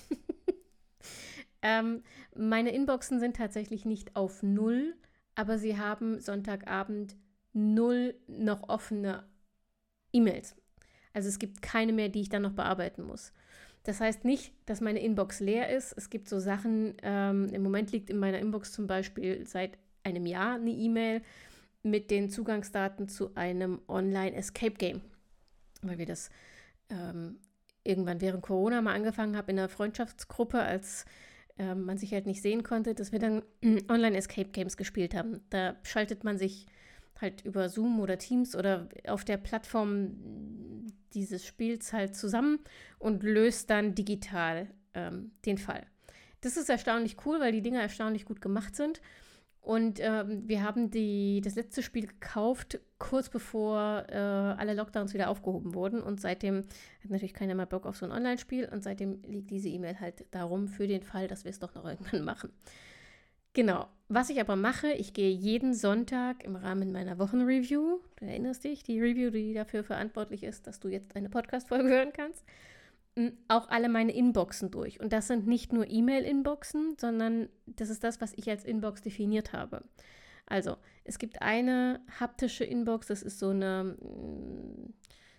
ähm, 1.61 2.03
meine 2.35 2.71
Inboxen 2.71 3.19
sind 3.19 3.35
tatsächlich 3.35 3.85
nicht 3.85 4.15
auf 4.15 4.43
Null, 4.43 4.95
aber 5.41 5.57
sie 5.57 5.75
haben 5.75 6.21
Sonntagabend 6.21 7.15
null 7.51 8.13
noch 8.27 8.69
offene 8.69 9.23
E-Mails. 10.13 10.55
Also 11.13 11.29
es 11.29 11.39
gibt 11.39 11.63
keine 11.63 11.93
mehr, 11.93 12.09
die 12.09 12.21
ich 12.21 12.29
dann 12.29 12.43
noch 12.43 12.53
bearbeiten 12.53 13.01
muss. 13.01 13.33
Das 13.81 13.99
heißt 13.99 14.23
nicht, 14.23 14.53
dass 14.67 14.81
meine 14.81 14.99
Inbox 14.99 15.39
leer 15.39 15.75
ist. 15.75 15.93
Es 15.97 16.11
gibt 16.11 16.29
so 16.29 16.37
Sachen, 16.39 16.93
ähm, 17.01 17.49
im 17.51 17.63
Moment 17.63 17.91
liegt 17.91 18.11
in 18.11 18.19
meiner 18.19 18.37
Inbox 18.37 18.71
zum 18.71 18.85
Beispiel 18.85 19.47
seit 19.47 19.79
einem 20.03 20.27
Jahr 20.27 20.55
eine 20.55 20.69
E-Mail 20.69 21.23
mit 21.81 22.11
den 22.11 22.29
Zugangsdaten 22.29 23.09
zu 23.09 23.33
einem 23.33 23.81
Online-Escape-Game, 23.87 25.01
weil 25.81 25.97
wir 25.97 26.05
das 26.05 26.29
ähm, 26.91 27.39
irgendwann 27.83 28.21
während 28.21 28.43
Corona 28.43 28.79
mal 28.83 28.93
angefangen 28.93 29.35
haben 29.35 29.49
in 29.49 29.57
einer 29.57 29.69
Freundschaftsgruppe, 29.69 30.61
als 30.61 31.05
ähm, 31.61 31.85
man 31.85 31.99
sich 31.99 32.11
halt 32.11 32.25
nicht 32.25 32.41
sehen 32.41 32.63
konnte, 32.63 32.95
dass 32.95 33.11
wir 33.11 33.19
dann 33.19 33.43
Online-Escape-Games 33.87 34.77
gespielt 34.77 35.13
haben. 35.13 35.41
Da 35.51 35.75
schaltet 35.83 36.23
man 36.23 36.39
sich 36.39 36.65
halt 37.19 37.45
über 37.45 37.69
Zoom 37.69 37.99
oder 37.99 38.17
Teams 38.17 38.55
oder 38.55 38.89
auf 39.07 39.23
der 39.23 39.37
Plattform 39.37 40.87
dieses 41.13 41.45
Spiels 41.45 41.93
halt 41.93 42.15
zusammen 42.15 42.59
und 42.97 43.21
löst 43.21 43.69
dann 43.69 43.93
digital 43.93 44.71
ähm, 44.95 45.31
den 45.45 45.59
Fall. 45.59 45.85
Das 46.41 46.57
ist 46.57 46.67
erstaunlich 46.67 47.17
cool, 47.25 47.39
weil 47.39 47.51
die 47.51 47.61
Dinger 47.61 47.81
erstaunlich 47.81 48.25
gut 48.25 48.41
gemacht 48.41 48.75
sind. 48.75 48.99
Und 49.61 49.99
ähm, 50.01 50.47
wir 50.47 50.63
haben 50.63 50.89
die, 50.89 51.39
das 51.43 51.53
letzte 51.53 51.83
Spiel 51.83 52.07
gekauft, 52.07 52.79
kurz 52.97 53.29
bevor 53.29 54.05
äh, 54.09 54.15
alle 54.15 54.73
Lockdowns 54.73 55.13
wieder 55.13 55.29
aufgehoben 55.29 55.75
wurden. 55.75 56.01
Und 56.01 56.19
seitdem 56.19 56.63
hat 57.03 57.11
natürlich 57.11 57.35
keiner 57.35 57.53
mehr 57.53 57.67
Bock 57.67 57.85
auf 57.85 57.95
so 57.95 58.05
ein 58.05 58.11
Online-Spiel. 58.11 58.67
Und 58.69 58.83
seitdem 58.83 59.21
liegt 59.23 59.51
diese 59.51 59.69
E-Mail 59.69 59.99
halt 59.99 60.25
darum, 60.31 60.67
für 60.67 60.87
den 60.87 61.03
Fall, 61.03 61.27
dass 61.27 61.43
wir 61.43 61.51
es 61.51 61.59
doch 61.59 61.75
noch 61.75 61.85
irgendwann 61.85 62.23
machen. 62.23 62.51
Genau. 63.53 63.87
Was 64.07 64.29
ich 64.29 64.39
aber 64.41 64.55
mache, 64.55 64.91
ich 64.93 65.13
gehe 65.13 65.31
jeden 65.31 65.73
Sonntag 65.73 66.43
im 66.43 66.55
Rahmen 66.55 66.91
meiner 66.91 67.19
Wochenreview, 67.19 67.99
du 68.15 68.25
erinnerst 68.25 68.63
dich, 68.63 68.83
die 68.83 68.99
Review, 68.99 69.29
die 69.29 69.53
dafür 69.53 69.83
verantwortlich 69.83 70.43
ist, 70.43 70.67
dass 70.67 70.79
du 70.79 70.87
jetzt 70.87 71.15
eine 71.15 71.29
Podcast-Folge 71.29 71.89
hören 71.89 72.13
kannst, 72.13 72.43
auch 73.47 73.69
alle 73.69 73.89
meine 73.89 74.13
Inboxen 74.13 74.71
durch. 74.71 74.99
Und 74.99 75.11
das 75.11 75.27
sind 75.27 75.47
nicht 75.47 75.73
nur 75.73 75.89
E-Mail-Inboxen, 75.89 76.95
sondern 76.97 77.49
das 77.65 77.89
ist 77.89 78.03
das, 78.03 78.21
was 78.21 78.33
ich 78.33 78.49
als 78.49 78.63
Inbox 78.63 79.01
definiert 79.01 79.53
habe. 79.53 79.83
Also, 80.45 80.77
es 81.03 81.19
gibt 81.19 81.41
eine 81.41 82.01
haptische 82.19 82.63
Inbox, 82.63 83.07
das 83.07 83.21
ist 83.21 83.39
so, 83.39 83.49
eine, 83.49 83.97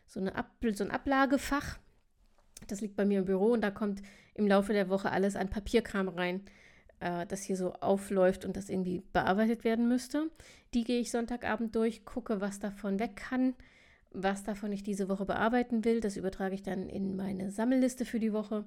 so, 0.06 0.20
eine 0.20 0.34
Ab 0.34 0.50
so 0.74 0.84
ein 0.84 0.90
Ablagefach. 0.90 1.78
Das 2.68 2.80
liegt 2.80 2.96
bei 2.96 3.04
mir 3.04 3.20
im 3.20 3.24
Büro 3.24 3.52
und 3.52 3.62
da 3.62 3.70
kommt 3.70 4.02
im 4.34 4.46
Laufe 4.46 4.72
der 4.72 4.88
Woche 4.88 5.10
alles 5.10 5.36
an 5.36 5.50
Papierkram 5.50 6.08
rein 6.08 6.42
äh, 7.02 7.26
das 7.26 7.42
hier 7.42 7.56
so 7.56 7.74
aufläuft 7.74 8.44
und 8.44 8.56
das 8.56 8.70
irgendwie 8.70 9.02
bearbeitet 9.12 9.64
werden 9.64 9.88
müsste. 9.88 10.30
Die 10.72 10.84
gehe 10.84 11.00
ich 11.00 11.10
Sonntagabend 11.10 11.74
durch, 11.74 12.04
gucke, 12.04 12.40
was 12.40 12.60
davon 12.60 12.98
weg 12.98 13.16
kann, 13.16 13.54
was 14.14 14.44
davon 14.44 14.72
ich 14.72 14.82
diese 14.82 15.08
Woche 15.08 15.24
bearbeiten 15.24 15.84
will. 15.84 16.00
Das 16.00 16.16
übertrage 16.16 16.54
ich 16.54 16.62
dann 16.62 16.88
in 16.88 17.16
meine 17.16 17.50
Sammelliste 17.50 18.04
für 18.04 18.20
die 18.20 18.32
Woche. 18.32 18.64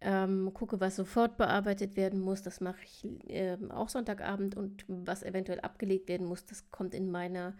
Ähm, 0.00 0.50
gucke, 0.52 0.80
was 0.80 0.96
sofort 0.96 1.36
bearbeitet 1.36 1.96
werden 1.96 2.20
muss. 2.20 2.42
Das 2.42 2.60
mache 2.60 2.82
ich 2.82 3.06
äh, 3.30 3.56
auch 3.70 3.88
Sonntagabend 3.88 4.56
und 4.56 4.84
was 4.88 5.22
eventuell 5.22 5.60
abgelegt 5.60 6.08
werden 6.08 6.26
muss, 6.26 6.44
das 6.44 6.70
kommt 6.70 6.92
in 6.92 7.10
meine 7.10 7.54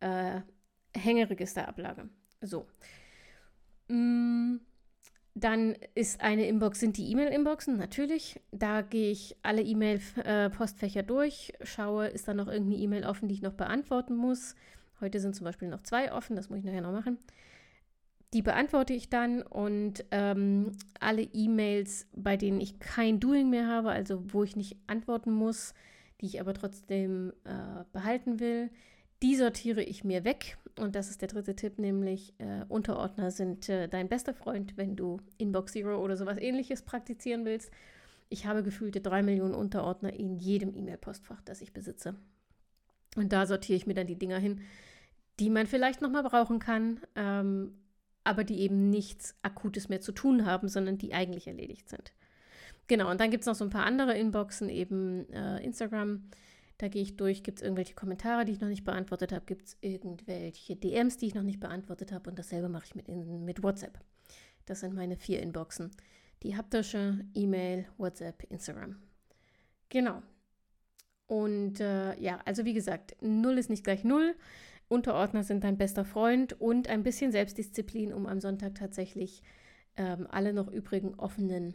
äh, 0.00 0.40
Hängeregisterablage. 0.94 2.08
So. 2.40 2.66
Mm. 3.88 4.58
Dann 5.34 5.76
ist 5.94 6.20
eine 6.20 6.46
Inbox, 6.46 6.78
sind 6.78 6.98
die 6.98 7.10
E-Mail-Inboxen, 7.10 7.78
natürlich. 7.78 8.38
Da 8.50 8.82
gehe 8.82 9.10
ich 9.10 9.34
alle 9.40 9.62
E-Mail-Postfächer 9.62 11.00
äh, 11.00 11.04
durch, 11.04 11.54
schaue, 11.62 12.08
ist 12.08 12.28
da 12.28 12.34
noch 12.34 12.48
irgendeine 12.48 12.82
E-Mail 12.82 13.06
offen, 13.06 13.28
die 13.28 13.36
ich 13.36 13.42
noch 13.42 13.54
beantworten 13.54 14.14
muss. 14.14 14.54
Heute 15.02 15.20
sind 15.20 15.34
zum 15.34 15.44
Beispiel 15.44 15.68
noch 15.68 15.82
zwei 15.82 16.12
offen, 16.12 16.36
das 16.36 16.48
muss 16.48 16.60
ich 16.60 16.64
nachher 16.64 16.80
noch 16.80 16.92
machen. 16.92 17.18
Die 18.32 18.40
beantworte 18.40 18.94
ich 18.94 19.10
dann 19.10 19.42
und 19.42 20.04
ähm, 20.10 20.72
alle 21.00 21.22
E-Mails, 21.22 22.06
bei 22.16 22.38
denen 22.38 22.60
ich 22.62 22.78
kein 22.78 23.20
Doing 23.20 23.50
mehr 23.50 23.68
habe, 23.68 23.90
also 23.90 24.22
wo 24.32 24.42
ich 24.42 24.56
nicht 24.56 24.78
antworten 24.86 25.32
muss, 25.32 25.74
die 26.20 26.26
ich 26.26 26.40
aber 26.40 26.54
trotzdem 26.54 27.34
äh, 27.44 27.84
behalten 27.92 28.40
will, 28.40 28.70
die 29.22 29.36
sortiere 29.36 29.82
ich 29.82 30.02
mir 30.04 30.24
weg. 30.24 30.56
Und 30.78 30.94
das 30.94 31.10
ist 31.10 31.20
der 31.20 31.28
dritte 31.28 31.54
Tipp, 31.54 31.78
nämlich 31.78 32.32
äh, 32.38 32.64
Unterordner 32.68 33.30
sind 33.30 33.68
äh, 33.68 33.88
dein 33.88 34.08
bester 34.08 34.32
Freund, 34.32 34.78
wenn 34.78 34.96
du 34.96 35.20
Inbox 35.36 35.72
Zero 35.72 36.02
oder 36.02 36.16
sowas 36.16 36.38
ähnliches 36.38 36.82
praktizieren 36.82 37.44
willst. 37.44 37.70
Ich 38.30 38.46
habe 38.46 38.62
gefühlte 38.62 39.02
drei 39.02 39.22
Millionen 39.22 39.54
Unterordner 39.54 40.12
in 40.12 40.38
jedem 40.38 40.74
E-Mail-Postfach, 40.74 41.42
das 41.42 41.60
ich 41.60 41.74
besitze. 41.74 42.14
Und 43.16 43.34
da 43.34 43.44
sortiere 43.44 43.76
ich 43.76 43.86
mir 43.86 43.92
dann 43.92 44.06
die 44.06 44.18
Dinger 44.18 44.38
hin, 44.38 44.62
die 45.40 45.50
man 45.50 45.66
vielleicht 45.66 46.00
nochmal 46.02 46.22
brauchen 46.22 46.58
kann, 46.58 47.00
ähm, 47.14 47.78
aber 48.24 48.44
die 48.44 48.60
eben 48.60 48.90
nichts 48.90 49.34
Akutes 49.42 49.88
mehr 49.88 50.00
zu 50.00 50.12
tun 50.12 50.46
haben, 50.46 50.68
sondern 50.68 50.98
die 50.98 51.14
eigentlich 51.14 51.46
erledigt 51.46 51.88
sind. 51.88 52.12
Genau, 52.86 53.10
und 53.10 53.20
dann 53.20 53.30
gibt 53.30 53.42
es 53.42 53.46
noch 53.46 53.54
so 53.54 53.64
ein 53.64 53.70
paar 53.70 53.86
andere 53.86 54.16
Inboxen, 54.16 54.68
eben 54.68 55.30
äh, 55.32 55.62
Instagram, 55.64 56.28
da 56.78 56.88
gehe 56.88 57.02
ich 57.02 57.16
durch, 57.16 57.42
gibt 57.42 57.58
es 57.58 57.62
irgendwelche 57.62 57.94
Kommentare, 57.94 58.44
die 58.44 58.52
ich 58.52 58.60
noch 58.60 58.68
nicht 58.68 58.84
beantwortet 58.84 59.32
habe, 59.32 59.44
gibt 59.46 59.66
es 59.66 59.76
irgendwelche 59.80 60.76
DMs, 60.76 61.16
die 61.16 61.26
ich 61.26 61.34
noch 61.34 61.42
nicht 61.42 61.60
beantwortet 61.60 62.12
habe 62.12 62.28
und 62.28 62.38
dasselbe 62.38 62.68
mache 62.68 62.86
ich 62.86 62.94
mit, 62.94 63.08
in, 63.08 63.44
mit 63.44 63.62
WhatsApp. 63.62 63.98
Das 64.66 64.80
sind 64.80 64.94
meine 64.94 65.16
vier 65.16 65.40
Inboxen. 65.42 65.90
Die 66.42 66.56
haptische, 66.56 67.24
E-Mail, 67.34 67.86
WhatsApp, 67.98 68.42
Instagram. 68.50 68.96
Genau. 69.90 70.22
Und 71.26 71.80
äh, 71.80 72.18
ja, 72.20 72.40
also 72.44 72.64
wie 72.64 72.74
gesagt, 72.74 73.16
null 73.20 73.58
ist 73.58 73.70
nicht 73.70 73.84
gleich 73.84 74.02
null. 74.02 74.34
Unterordner 74.92 75.42
sind 75.42 75.64
dein 75.64 75.78
bester 75.78 76.04
Freund 76.04 76.60
und 76.60 76.88
ein 76.88 77.02
bisschen 77.02 77.32
Selbstdisziplin, 77.32 78.12
um 78.12 78.26
am 78.26 78.40
Sonntag 78.40 78.74
tatsächlich 78.74 79.42
ähm, 79.96 80.26
alle 80.30 80.52
noch 80.52 80.70
übrigen 80.70 81.14
offenen 81.14 81.74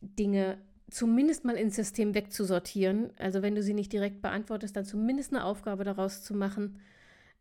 Dinge 0.00 0.58
zumindest 0.90 1.44
mal 1.44 1.56
ins 1.56 1.76
System 1.76 2.14
wegzusortieren. 2.14 3.10
Also 3.18 3.42
wenn 3.42 3.54
du 3.54 3.62
sie 3.62 3.74
nicht 3.74 3.92
direkt 3.92 4.22
beantwortest, 4.22 4.76
dann 4.76 4.84
zumindest 4.84 5.32
eine 5.32 5.44
Aufgabe 5.44 5.84
daraus 5.84 6.22
zu 6.22 6.34
machen 6.34 6.80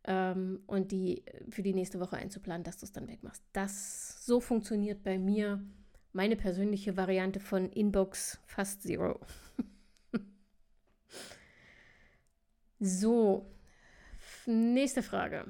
ähm, 0.06 0.62
und 0.66 0.92
die 0.92 1.24
für 1.50 1.62
die 1.62 1.74
nächste 1.74 2.00
Woche 2.00 2.18
einzuplanen, 2.18 2.64
dass 2.64 2.78
du 2.78 2.86
es 2.86 2.92
dann 2.92 3.08
wegmachst. 3.08 3.44
Das 3.54 4.26
so 4.26 4.40
funktioniert 4.40 5.04
bei 5.04 5.18
mir 5.18 5.62
meine 6.14 6.38
persönliche 6.38 6.98
Variante 6.98 7.40
von 7.40 7.70
Inbox 7.70 8.40
fast 8.46 8.84
Zero. 8.84 9.20
so, 12.80 13.52
nächste 14.48 15.04
Frage. 15.04 15.46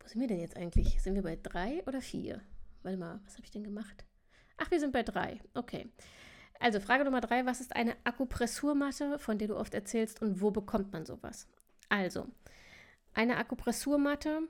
Wo 0.00 0.08
sind 0.08 0.20
wir 0.20 0.28
denn 0.28 0.40
jetzt 0.40 0.56
eigentlich? 0.56 1.02
Sind 1.02 1.14
wir 1.14 1.22
bei 1.22 1.36
drei 1.36 1.82
oder 1.86 2.00
vier? 2.00 2.40
Warte 2.82 2.98
mal, 2.98 3.20
was 3.24 3.34
habe 3.34 3.44
ich 3.44 3.50
denn 3.50 3.64
gemacht? 3.64 4.04
Ach, 4.56 4.70
wir 4.70 4.80
sind 4.80 4.92
bei 4.92 5.02
drei. 5.02 5.40
Okay. 5.54 5.90
Also 6.58 6.78
Frage 6.80 7.04
Nummer 7.04 7.22
drei, 7.22 7.46
was 7.46 7.60
ist 7.60 7.74
eine 7.74 7.96
Akupressurmatte, 8.04 9.18
von 9.18 9.38
der 9.38 9.48
du 9.48 9.56
oft 9.56 9.72
erzählst 9.72 10.20
und 10.20 10.40
wo 10.42 10.50
bekommt 10.50 10.92
man 10.92 11.06
sowas? 11.06 11.48
Also, 11.88 12.26
eine 13.14 13.38
Akupressurmatte 13.38 14.42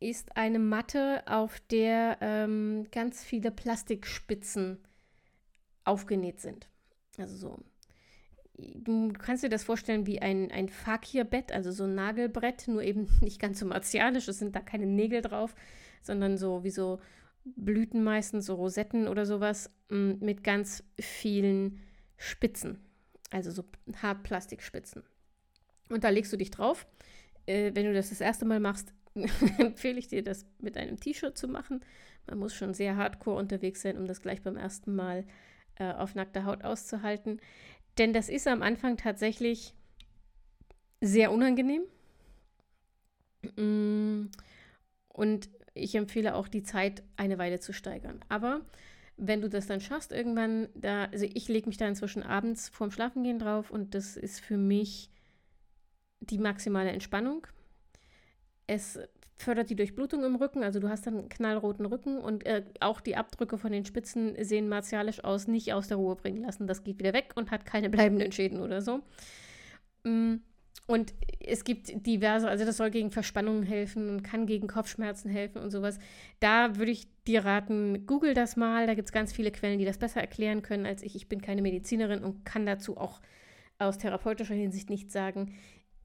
ist 0.00 0.36
eine 0.36 0.58
Matte, 0.58 1.22
auf 1.26 1.60
der 1.70 2.18
ähm, 2.20 2.86
ganz 2.90 3.22
viele 3.22 3.50
Plastikspitzen 3.50 4.78
aufgenäht 5.84 6.40
sind. 6.40 6.68
Also 7.18 7.36
so. 7.36 7.58
Du 8.58 9.12
kannst 9.12 9.44
dir 9.44 9.48
das 9.48 9.62
vorstellen 9.62 10.06
wie 10.06 10.20
ein, 10.20 10.50
ein 10.50 10.68
Fakirbett, 10.68 11.52
also 11.52 11.70
so 11.70 11.84
ein 11.84 11.94
Nagelbrett, 11.94 12.66
nur 12.66 12.82
eben 12.82 13.08
nicht 13.20 13.40
ganz 13.40 13.60
so 13.60 13.66
martialisch. 13.66 14.28
Es 14.28 14.38
sind 14.38 14.56
da 14.56 14.60
keine 14.60 14.86
Nägel 14.86 15.22
drauf, 15.22 15.54
sondern 16.02 16.36
so 16.36 16.64
wie 16.64 16.70
so 16.70 17.00
Blüten 17.44 18.02
meistens, 18.02 18.46
so 18.46 18.54
Rosetten 18.54 19.08
oder 19.08 19.24
sowas, 19.26 19.70
mit 19.88 20.44
ganz 20.44 20.84
vielen 21.00 21.80
Spitzen. 22.16 22.78
Also 23.30 23.50
so 23.50 23.64
Hartplastikspitzen. 24.02 25.02
Und 25.88 26.04
da 26.04 26.08
legst 26.08 26.32
du 26.32 26.36
dich 26.36 26.50
drauf. 26.50 26.86
Äh, 27.46 27.72
wenn 27.74 27.86
du 27.86 27.94
das 27.94 28.10
das 28.10 28.20
erste 28.20 28.44
Mal 28.44 28.60
machst, 28.60 28.92
empfehle 29.58 29.98
ich 29.98 30.08
dir, 30.08 30.22
das 30.22 30.46
mit 30.58 30.76
einem 30.76 30.98
T-Shirt 30.98 31.36
zu 31.36 31.48
machen. 31.48 31.80
Man 32.26 32.38
muss 32.38 32.54
schon 32.54 32.74
sehr 32.74 32.96
hardcore 32.96 33.38
unterwegs 33.38 33.82
sein, 33.82 33.96
um 33.96 34.06
das 34.06 34.20
gleich 34.20 34.42
beim 34.42 34.56
ersten 34.56 34.94
Mal 34.94 35.24
äh, 35.76 35.92
auf 35.92 36.14
nackter 36.14 36.44
Haut 36.44 36.64
auszuhalten. 36.64 37.40
Denn 37.98 38.12
das 38.12 38.28
ist 38.28 38.46
am 38.46 38.62
Anfang 38.62 38.96
tatsächlich 38.96 39.74
sehr 41.00 41.32
unangenehm. 41.32 41.82
Mm, 43.56 44.30
und 45.08 45.48
ich 45.74 45.94
empfehle 45.94 46.34
auch 46.34 46.48
die 46.48 46.62
Zeit 46.62 47.02
eine 47.16 47.38
Weile 47.38 47.60
zu 47.60 47.72
steigern. 47.72 48.20
Aber 48.28 48.62
wenn 49.16 49.40
du 49.40 49.48
das 49.48 49.66
dann 49.66 49.80
schaffst, 49.80 50.12
irgendwann, 50.12 50.68
da, 50.74 51.06
also 51.06 51.24
ich 51.24 51.48
lege 51.48 51.68
mich 51.68 51.76
da 51.76 51.88
inzwischen 51.88 52.22
abends 52.22 52.68
vorm 52.68 52.90
Schlafengehen 52.90 53.38
drauf 53.38 53.70
und 53.70 53.94
das 53.94 54.16
ist 54.16 54.40
für 54.40 54.56
mich 54.56 55.10
die 56.20 56.38
maximale 56.38 56.90
Entspannung. 56.90 57.46
Es 58.66 58.98
fördert 59.38 59.70
die 59.70 59.76
Durchblutung 59.76 60.24
im 60.24 60.36
Rücken, 60.36 60.62
also 60.62 60.80
du 60.80 60.88
hast 60.88 61.06
dann 61.06 61.18
einen 61.18 61.28
knallroten 61.28 61.86
Rücken 61.86 62.18
und 62.18 62.44
äh, 62.44 62.64
auch 62.80 63.00
die 63.00 63.16
Abdrücke 63.16 63.56
von 63.56 63.72
den 63.72 63.84
Spitzen 63.84 64.34
sehen 64.44 64.68
martialisch 64.68 65.22
aus, 65.24 65.46
nicht 65.46 65.72
aus 65.72 65.88
der 65.88 65.96
Ruhe 65.96 66.16
bringen 66.16 66.42
lassen. 66.42 66.66
Das 66.66 66.84
geht 66.84 66.98
wieder 66.98 67.12
weg 67.12 67.32
und 67.36 67.50
hat 67.50 67.64
keine 67.64 67.88
bleibenden 67.90 68.32
Schäden 68.32 68.60
oder 68.60 68.82
so. 68.82 69.00
Mm, 70.04 70.36
Und 70.86 71.14
es 71.40 71.64
gibt 71.64 72.06
diverse, 72.06 72.48
also 72.48 72.64
das 72.64 72.78
soll 72.78 72.90
gegen 72.90 73.10
Verspannungen 73.10 73.62
helfen 73.62 74.08
und 74.08 74.22
kann 74.22 74.46
gegen 74.46 74.68
Kopfschmerzen 74.68 75.30
helfen 75.30 75.60
und 75.62 75.70
sowas. 75.70 75.98
Da 76.40 76.76
würde 76.76 76.92
ich 76.92 77.08
dir 77.26 77.44
raten, 77.44 78.06
google 78.06 78.34
das 78.34 78.56
mal. 78.56 78.86
Da 78.86 78.94
gibt 78.94 79.08
es 79.08 79.12
ganz 79.12 79.32
viele 79.32 79.50
Quellen, 79.52 79.78
die 79.78 79.84
das 79.84 79.98
besser 79.98 80.20
erklären 80.20 80.62
können 80.62 80.86
als 80.86 81.02
ich. 81.02 81.14
Ich 81.14 81.28
bin 81.28 81.42
keine 81.42 81.62
Medizinerin 81.62 82.24
und 82.24 82.44
kann 82.44 82.66
dazu 82.66 82.96
auch 82.96 83.20
aus 83.78 83.98
therapeutischer 83.98 84.54
Hinsicht 84.54 84.90
nichts 84.90 85.12
sagen. 85.12 85.54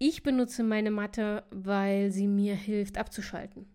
Ich 0.05 0.22
benutze 0.22 0.63
meine 0.63 0.91
Matte, 0.91 1.45
weil 1.50 2.12
sie 2.12 2.27
mir 2.27 2.55
hilft, 2.55 2.98
abzuschalten. 2.98 3.67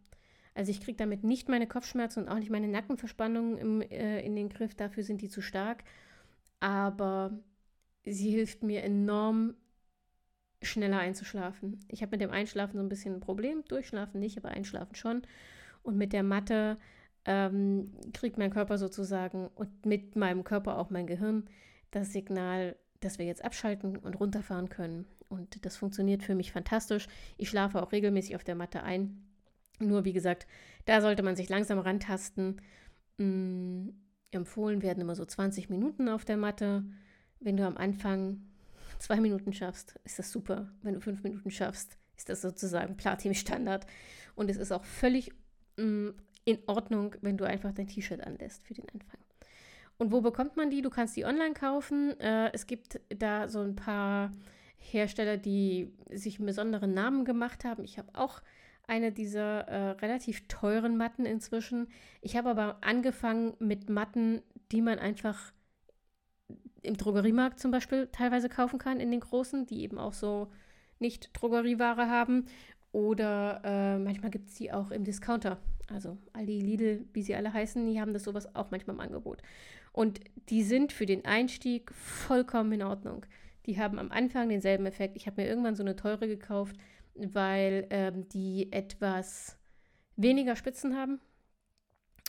Also 0.54 0.70
ich 0.70 0.82
kriege 0.82 0.98
damit 0.98 1.24
nicht 1.24 1.48
meine 1.48 1.66
Kopfschmerzen 1.66 2.24
und 2.24 2.28
auch 2.28 2.38
nicht 2.38 2.50
meine 2.50 2.68
Nackenverspannungen 2.68 3.56
im, 3.56 3.80
äh, 3.80 4.20
in 4.20 4.36
den 4.36 4.50
Griff. 4.50 4.74
Dafür 4.74 5.04
sind 5.04 5.22
die 5.22 5.30
zu 5.30 5.40
stark. 5.40 5.84
Aber 6.60 7.30
sie 8.04 8.28
hilft 8.28 8.62
mir 8.62 8.82
enorm 8.82 9.54
schneller 10.60 10.98
einzuschlafen. 10.98 11.80
Ich 11.88 12.02
habe 12.02 12.10
mit 12.10 12.20
dem 12.20 12.30
Einschlafen 12.30 12.76
so 12.76 12.82
ein 12.82 12.90
bisschen 12.90 13.14
ein 13.14 13.20
Problem, 13.20 13.64
durchschlafen 13.66 14.20
nicht, 14.20 14.36
aber 14.36 14.50
einschlafen 14.50 14.96
schon. 14.96 15.22
Und 15.82 15.96
mit 15.96 16.12
der 16.12 16.24
Matte 16.24 16.76
ähm, 17.24 17.94
kriegt 18.12 18.36
mein 18.36 18.50
Körper 18.50 18.76
sozusagen 18.76 19.48
und 19.54 19.86
mit 19.86 20.14
meinem 20.14 20.44
Körper 20.44 20.76
auch 20.76 20.90
mein 20.90 21.06
Gehirn 21.06 21.48
das 21.90 22.12
Signal, 22.12 22.76
dass 23.00 23.18
wir 23.18 23.24
jetzt 23.24 23.42
abschalten 23.42 23.96
und 23.96 24.20
runterfahren 24.20 24.68
können. 24.68 25.06
Und 25.28 25.64
das 25.64 25.76
funktioniert 25.76 26.22
für 26.22 26.34
mich 26.34 26.52
fantastisch. 26.52 27.06
Ich 27.36 27.48
schlafe 27.48 27.82
auch 27.82 27.92
regelmäßig 27.92 28.36
auf 28.36 28.44
der 28.44 28.54
Matte 28.54 28.82
ein. 28.82 29.22
Nur 29.78 30.04
wie 30.04 30.12
gesagt, 30.12 30.46
da 30.86 31.00
sollte 31.00 31.22
man 31.22 31.36
sich 31.36 31.48
langsam 31.48 31.78
rantasten. 31.78 32.60
Mm, 33.18 33.90
empfohlen 34.30 34.82
werden 34.82 35.00
immer 35.00 35.14
so 35.14 35.24
20 35.24 35.70
Minuten 35.70 36.08
auf 36.08 36.24
der 36.24 36.36
Matte. 36.36 36.84
Wenn 37.40 37.56
du 37.56 37.66
am 37.66 37.76
Anfang 37.76 38.42
zwei 38.98 39.20
Minuten 39.20 39.52
schaffst, 39.52 39.98
ist 40.04 40.18
das 40.18 40.32
super. 40.32 40.72
Wenn 40.82 40.94
du 40.94 41.00
fünf 41.00 41.22
Minuten 41.22 41.50
schaffst, 41.50 41.98
ist 42.16 42.28
das 42.28 42.40
sozusagen 42.40 42.96
Platin-Standard. 42.96 43.86
Und 44.34 44.50
es 44.50 44.56
ist 44.56 44.72
auch 44.72 44.84
völlig 44.84 45.32
mh, 45.76 45.84
mm, 45.84 46.14
in 46.44 46.58
Ordnung, 46.66 47.14
wenn 47.20 47.36
du 47.36 47.44
einfach 47.44 47.72
dein 47.72 47.88
T-Shirt 47.88 48.22
anlässt 48.22 48.66
für 48.66 48.74
den 48.74 48.88
Anfang. 48.88 49.20
Und 49.98 50.12
wo 50.12 50.20
bekommt 50.20 50.56
man 50.56 50.70
die? 50.70 50.80
Du 50.80 50.90
kannst 50.90 51.16
die 51.16 51.24
online 51.24 51.54
kaufen. 51.54 52.18
Äh, 52.20 52.50
es 52.52 52.66
gibt 52.66 53.00
da 53.10 53.48
so 53.48 53.60
ein 53.60 53.76
paar 53.76 54.32
Hersteller, 54.78 55.36
die 55.36 55.92
sich 56.10 56.38
einen 56.38 56.46
besonderen 56.46 56.94
Namen 56.94 57.24
gemacht 57.24 57.64
haben. 57.64 57.84
Ich 57.84 57.98
habe 57.98 58.08
auch 58.14 58.40
eine 58.86 59.12
dieser 59.12 59.68
äh, 59.68 59.90
relativ 60.00 60.48
teuren 60.48 60.96
Matten 60.96 61.26
inzwischen. 61.26 61.88
Ich 62.22 62.36
habe 62.36 62.48
aber 62.48 62.78
angefangen 62.80 63.54
mit 63.58 63.90
Matten, 63.90 64.42
die 64.72 64.80
man 64.80 64.98
einfach 64.98 65.52
im 66.82 66.96
Drogeriemarkt 66.96 67.58
zum 67.58 67.70
Beispiel 67.70 68.08
teilweise 68.12 68.48
kaufen 68.48 68.78
kann, 68.78 69.00
in 69.00 69.10
den 69.10 69.20
großen, 69.20 69.66
die 69.66 69.82
eben 69.82 69.98
auch 69.98 70.14
so 70.14 70.50
nicht 70.98 71.30
Drogerieware 71.34 72.08
haben. 72.08 72.46
Oder 72.92 73.60
äh, 73.64 73.98
manchmal 73.98 74.30
gibt 74.30 74.48
es 74.48 74.54
die 74.54 74.72
auch 74.72 74.90
im 74.90 75.04
Discounter. 75.04 75.58
Also 75.92 76.16
Aldi, 76.32 76.60
Lidl, 76.60 77.04
wie 77.12 77.22
sie 77.22 77.34
alle 77.34 77.52
heißen, 77.52 77.86
die 77.86 78.00
haben 78.00 78.12
das 78.12 78.24
sowas 78.24 78.54
auch 78.54 78.70
manchmal 78.70 78.96
im 78.96 79.00
Angebot. 79.00 79.42
Und 79.92 80.20
die 80.48 80.62
sind 80.62 80.92
für 80.92 81.06
den 81.06 81.24
Einstieg 81.24 81.92
vollkommen 81.92 82.72
in 82.72 82.82
Ordnung. 82.82 83.26
Die 83.68 83.78
haben 83.78 83.98
am 83.98 84.10
Anfang 84.10 84.48
denselben 84.48 84.86
Effekt. 84.86 85.14
Ich 85.14 85.26
habe 85.26 85.42
mir 85.42 85.46
irgendwann 85.46 85.76
so 85.76 85.82
eine 85.82 85.94
teure 85.94 86.26
gekauft, 86.26 86.74
weil 87.14 87.86
ähm, 87.90 88.26
die 88.30 88.72
etwas 88.72 89.58
weniger 90.16 90.56
Spitzen 90.56 90.96
haben. 90.96 91.20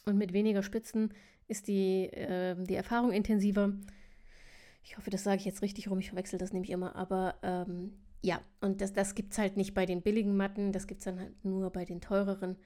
Und 0.05 0.17
mit 0.17 0.33
weniger 0.33 0.63
Spitzen 0.63 1.13
ist 1.47 1.69
die, 1.69 2.07
äh, 2.07 2.55
die 2.59 2.75
Erfahrung 2.75 3.13
intensiver. 3.13 3.71
Ich 4.83 4.97
hoffe, 4.97 5.09
das 5.09 5.23
sage 5.23 5.37
ich 5.37 5.45
jetzt 5.45 5.61
richtig 5.61 5.89
rum, 5.89 5.99
ich 5.99 6.09
verwechsel 6.09 6.37
das 6.37 6.51
nämlich 6.51 6.71
immer, 6.71 6.95
aber 6.95 7.35
ähm, 7.41 7.93
ja, 8.21 8.41
und 8.59 8.81
das, 8.81 8.91
das 8.91 9.15
gibt 9.15 9.31
es 9.31 9.37
halt 9.37 9.55
nicht 9.55 9.73
bei 9.73 9.85
den 9.85 10.01
billigen 10.01 10.35
Matten, 10.35 10.73
das 10.73 10.87
gibt 10.87 10.99
es 10.99 11.05
dann 11.05 11.19
halt 11.19 11.45
nur 11.45 11.69
bei 11.69 11.85
den 11.85 12.01
teureren. 12.01 12.57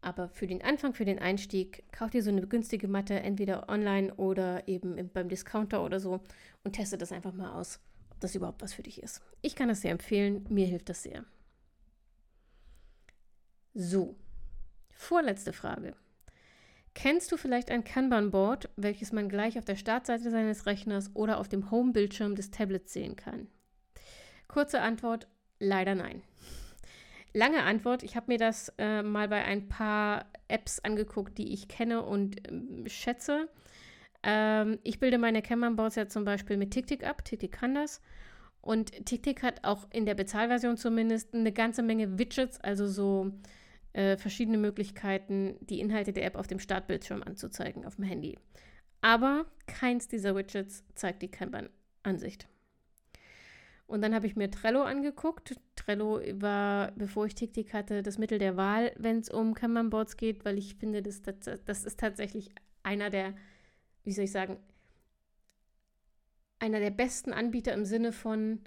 Aber 0.00 0.28
für 0.28 0.46
den 0.46 0.62
Anfang, 0.62 0.94
für 0.94 1.04
den 1.04 1.18
Einstieg, 1.18 1.90
kauft 1.92 2.14
ihr 2.14 2.22
so 2.22 2.30
eine 2.30 2.46
günstige 2.46 2.86
Matte, 2.86 3.18
entweder 3.18 3.68
online 3.68 4.14
oder 4.14 4.68
eben 4.68 4.96
im, 4.96 5.08
beim 5.08 5.28
Discounter 5.28 5.84
oder 5.84 5.98
so 5.98 6.20
und 6.62 6.74
testet 6.74 7.02
das 7.02 7.10
einfach 7.10 7.32
mal 7.32 7.52
aus, 7.58 7.80
das 8.20 8.34
überhaupt 8.34 8.62
was 8.62 8.74
für 8.74 8.82
dich 8.82 9.02
ist. 9.02 9.22
Ich 9.42 9.56
kann 9.56 9.68
das 9.68 9.80
sehr 9.80 9.92
empfehlen, 9.92 10.46
mir 10.48 10.66
hilft 10.66 10.88
das 10.88 11.02
sehr. 11.02 11.24
So, 13.74 14.16
vorletzte 14.90 15.52
Frage. 15.52 15.94
Kennst 16.94 17.30
du 17.30 17.36
vielleicht 17.36 17.70
ein 17.70 17.84
Kanban-Board, 17.84 18.70
welches 18.76 19.12
man 19.12 19.28
gleich 19.28 19.58
auf 19.58 19.66
der 19.66 19.76
Startseite 19.76 20.30
seines 20.30 20.64
Rechners 20.64 21.10
oder 21.14 21.38
auf 21.38 21.48
dem 21.48 21.70
Home-Bildschirm 21.70 22.36
des 22.36 22.50
Tablets 22.50 22.94
sehen 22.94 23.16
kann? 23.16 23.48
Kurze 24.48 24.80
Antwort, 24.80 25.28
leider 25.58 25.94
nein. 25.94 26.22
Lange 27.34 27.64
Antwort, 27.64 28.02
ich 28.02 28.16
habe 28.16 28.32
mir 28.32 28.38
das 28.38 28.72
äh, 28.78 29.02
mal 29.02 29.28
bei 29.28 29.44
ein 29.44 29.68
paar 29.68 30.24
Apps 30.48 30.78
angeguckt, 30.80 31.36
die 31.36 31.52
ich 31.52 31.68
kenne 31.68 32.02
und 32.02 32.48
äh, 32.48 32.88
schätze. 32.88 33.50
Ähm, 34.28 34.80
ich 34.82 34.98
bilde 34.98 35.18
meine 35.18 35.40
Kanban-Boards 35.40 35.94
ja 35.94 36.08
zum 36.08 36.24
Beispiel 36.24 36.56
mit 36.56 36.72
TickTick 36.72 37.06
ab, 37.06 37.24
TickTick 37.24 37.52
kann 37.52 37.76
das. 37.76 38.02
Und 38.60 39.06
TickTick 39.06 39.44
hat 39.44 39.62
auch 39.62 39.86
in 39.92 40.04
der 40.04 40.16
Bezahlversion 40.16 40.76
zumindest 40.76 41.32
eine 41.32 41.52
ganze 41.52 41.84
Menge 41.84 42.18
Widgets, 42.18 42.60
also 42.60 42.88
so 42.88 43.30
äh, 43.92 44.16
verschiedene 44.16 44.58
Möglichkeiten, 44.58 45.56
die 45.60 45.78
Inhalte 45.78 46.12
der 46.12 46.24
App 46.24 46.34
auf 46.34 46.48
dem 46.48 46.58
Startbildschirm 46.58 47.22
anzuzeigen, 47.22 47.86
auf 47.86 47.94
dem 47.94 48.04
Handy. 48.04 48.36
Aber 49.00 49.46
keins 49.68 50.08
dieser 50.08 50.34
Widgets 50.34 50.82
zeigt 50.96 51.22
die 51.22 51.30
Kanban-Ansicht. 51.30 52.48
Und 53.86 54.02
dann 54.02 54.12
habe 54.12 54.26
ich 54.26 54.34
mir 54.34 54.50
Trello 54.50 54.82
angeguckt. 54.82 55.54
Trello 55.76 56.20
war, 56.40 56.90
bevor 56.96 57.26
ich 57.26 57.36
TickTick 57.36 57.72
hatte, 57.72 58.02
das 58.02 58.18
Mittel 58.18 58.40
der 58.40 58.56
Wahl, 58.56 58.90
wenn 58.98 59.20
es 59.20 59.30
um 59.30 59.54
Kanban-Boards 59.54 60.16
geht, 60.16 60.44
weil 60.44 60.58
ich 60.58 60.74
finde, 60.74 61.02
das, 61.02 61.22
das, 61.22 61.36
das 61.64 61.84
ist 61.84 62.00
tatsächlich 62.00 62.50
einer 62.82 63.10
der, 63.10 63.34
wie 64.06 64.12
soll 64.12 64.24
ich 64.24 64.32
sagen, 64.32 64.56
einer 66.58 66.80
der 66.80 66.90
besten 66.90 67.32
Anbieter 67.32 67.74
im 67.74 67.84
Sinne 67.84 68.12
von, 68.12 68.60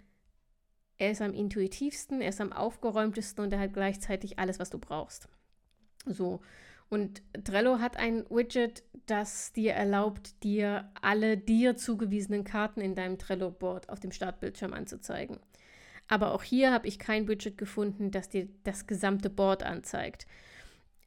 er 0.97 1.11
ist 1.11 1.21
am 1.21 1.33
intuitivsten, 1.33 2.21
er 2.21 2.29
ist 2.29 2.41
am 2.41 2.53
aufgeräumtesten 2.53 3.43
und 3.43 3.53
er 3.53 3.59
hat 3.59 3.73
gleichzeitig 3.73 4.37
alles, 4.37 4.59
was 4.59 4.69
du 4.69 4.77
brauchst. 4.77 5.29
So. 6.05 6.41
Und 6.89 7.21
Trello 7.45 7.79
hat 7.79 7.97
ein 7.97 8.25
Widget, 8.29 8.83
das 9.05 9.53
dir 9.53 9.73
erlaubt, 9.73 10.43
dir 10.43 10.91
alle 11.01 11.37
dir 11.37 11.77
zugewiesenen 11.77 12.43
Karten 12.43 12.81
in 12.81 12.95
deinem 12.95 13.17
Trello-Board 13.17 13.89
auf 13.89 13.99
dem 13.99 14.11
Startbildschirm 14.11 14.73
anzuzeigen. 14.73 15.39
Aber 16.07 16.33
auch 16.33 16.43
hier 16.43 16.73
habe 16.73 16.87
ich 16.87 16.99
kein 16.99 17.27
Widget 17.27 17.57
gefunden, 17.57 18.11
das 18.11 18.29
dir 18.29 18.49
das 18.63 18.87
gesamte 18.87 19.29
Board 19.29 19.63
anzeigt. 19.63 20.25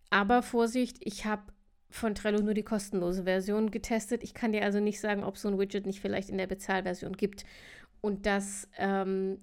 Aber 0.09 0.43
Vorsicht, 0.43 0.99
ich 1.01 1.27
habe 1.27 1.53
von 1.93 2.15
Trello 2.15 2.41
nur 2.41 2.55
die 2.55 2.63
kostenlose 2.63 3.25
Version 3.25 3.71
getestet. 3.71 4.23
Ich 4.23 4.35
kann 4.35 4.53
dir 4.53 4.65
also 4.65 4.81
nicht 4.81 5.01
sagen, 5.01 5.25
ob 5.25 5.39
so 5.39 5.49
ein 5.49 5.59
Widget 5.59 5.87
nicht 5.87 6.01
vielleicht 6.01 6.31
in 6.31 6.39
der 6.39 6.47
Bezahlversion 6.47 7.17
gibt. 7.17 7.45
Und 8.01 8.27
das 8.27 8.69
ähm, 8.79 9.39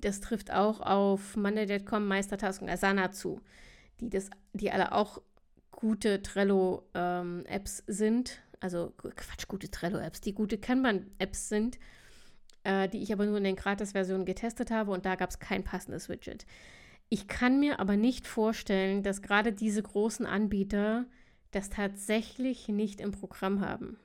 das 0.00 0.20
trifft 0.20 0.52
auch 0.52 0.80
auf 0.80 1.36
Monday.com, 1.36 2.06
Meistertask 2.06 2.62
und 2.62 2.68
Asana 2.68 3.12
zu, 3.12 3.40
die, 4.00 4.10
das, 4.10 4.30
die 4.52 4.70
alle 4.70 4.92
auch 4.92 5.20
gute 5.70 6.22
Trello-Apps 6.22 7.84
ähm, 7.86 7.94
sind. 7.94 8.42
Also 8.60 8.92
Quatsch, 8.96 9.48
gute 9.48 9.70
Trello-Apps, 9.70 10.20
die 10.20 10.34
gute 10.34 10.58
Kanban-Apps 10.58 11.48
sind, 11.48 11.78
äh, 12.64 12.88
die 12.88 13.02
ich 13.02 13.12
aber 13.12 13.24
nur 13.24 13.38
in 13.38 13.44
den 13.44 13.56
Gratis-Versionen 13.56 14.26
getestet 14.26 14.70
habe 14.70 14.90
und 14.90 15.06
da 15.06 15.14
gab 15.14 15.30
es 15.30 15.38
kein 15.38 15.64
passendes 15.64 16.08
Widget. 16.08 16.46
Ich 17.12 17.26
kann 17.26 17.58
mir 17.58 17.80
aber 17.80 17.96
nicht 17.96 18.28
vorstellen, 18.28 19.02
dass 19.02 19.20
gerade 19.20 19.52
diese 19.52 19.82
großen 19.82 20.26
Anbieter 20.26 21.06
das 21.50 21.68
tatsächlich 21.68 22.68
nicht 22.68 23.00
im 23.00 23.10
Programm 23.10 23.60
haben. 23.60 23.98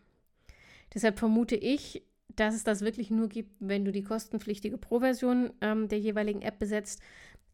Deshalb 0.91 1.19
vermute 1.19 1.55
ich, 1.55 2.03
dass 2.35 2.55
es 2.55 2.63
das 2.63 2.81
wirklich 2.81 3.11
nur 3.11 3.29
gibt, 3.29 3.51
wenn 3.59 3.85
du 3.85 3.91
die 3.91 4.01
kostenpflichtige 4.01 4.79
Pro-Version 4.79 5.53
ähm, 5.61 5.87
der 5.87 5.99
jeweiligen 5.99 6.41
App 6.41 6.57
besetzt. 6.57 6.99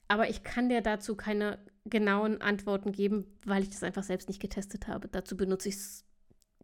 Aber 0.08 0.30
ich 0.30 0.44
kann 0.44 0.70
dir 0.70 0.80
dazu 0.80 1.16
keine 1.16 1.60
genauen 1.84 2.42
Antworten 2.42 2.94
geben, 2.94 3.26
weil 3.46 3.64
ich 3.64 3.70
das 3.70 3.84
einfach 3.84 4.04
selbst 4.04 4.30
nicht 4.30 4.42
getestet 4.42 4.88
habe. 4.88 5.10
Dazu 5.10 5.36
benutze 5.36 5.68
ich 5.68 5.76
es 5.76 6.06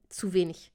zu 0.08 0.32
wenig. 0.32 0.72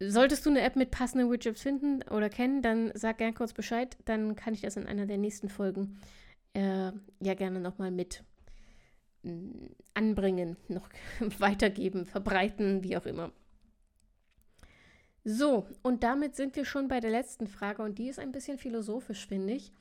Solltest 0.00 0.46
du 0.46 0.50
eine 0.50 0.62
App 0.62 0.76
mit 0.76 0.90
passenden 0.90 1.30
Widgets 1.30 1.60
finden 1.60 2.02
oder 2.04 2.30
kennen, 2.30 2.62
dann 2.62 2.90
sag 2.94 3.18
gern 3.18 3.34
kurz 3.34 3.52
Bescheid. 3.52 3.98
Dann 4.06 4.34
kann 4.34 4.54
ich 4.54 4.62
das 4.62 4.76
in 4.76 4.86
einer 4.86 5.06
der 5.06 5.18
nächsten 5.18 5.50
Folgen 5.50 5.98
äh, 6.54 6.92
ja 7.20 7.34
gerne 7.34 7.60
nochmal 7.60 7.90
mit 7.90 8.24
mm, 9.22 9.66
anbringen, 9.92 10.56
noch 10.68 10.88
weitergeben, 11.38 12.06
verbreiten, 12.06 12.82
wie 12.82 12.96
auch 12.96 13.06
immer. 13.06 13.32
So, 15.24 15.66
und 15.82 16.02
damit 16.02 16.36
sind 16.36 16.54
wir 16.54 16.64
schon 16.64 16.88
bei 16.88 17.00
der 17.00 17.10
letzten 17.10 17.46
Frage 17.46 17.82
und 17.82 17.98
die 17.98 18.08
ist 18.08 18.18
ein 18.18 18.32
bisschen 18.32 18.58
philosophisch, 18.58 19.26
finde 19.26 19.54
ich. 19.54 19.72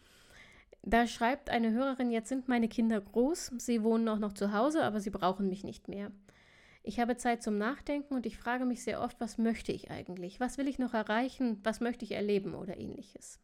Da 0.81 1.07
schreibt 1.07 1.49
eine 1.49 1.71
Hörerin, 1.71 2.11
jetzt 2.11 2.29
sind 2.29 2.47
meine 2.47 2.67
Kinder 2.67 2.99
groß, 2.99 3.53
sie 3.57 3.83
wohnen 3.83 4.07
auch 4.07 4.19
noch 4.19 4.33
zu 4.33 4.53
Hause, 4.53 4.83
aber 4.83 4.99
sie 4.99 5.09
brauchen 5.09 5.49
mich 5.49 5.63
nicht 5.63 5.87
mehr. 5.87 6.11
Ich 6.81 6.99
habe 6.99 7.15
Zeit 7.15 7.41
zum 7.41 7.57
Nachdenken 7.57 8.13
und 8.13 8.25
ich 8.25 8.37
frage 8.37 8.65
mich 8.65 8.83
sehr 8.83 9.01
oft, 9.01 9.19
was 9.21 9.37
möchte 9.37 9.71
ich 9.71 9.89
eigentlich? 9.91 10.41
Was 10.41 10.57
will 10.57 10.67
ich 10.67 10.79
noch 10.79 10.93
erreichen? 10.93 11.59
Was 11.63 11.79
möchte 11.79 12.03
ich 12.03 12.11
erleben 12.11 12.55
oder 12.55 12.77
ähnliches? 12.77 13.39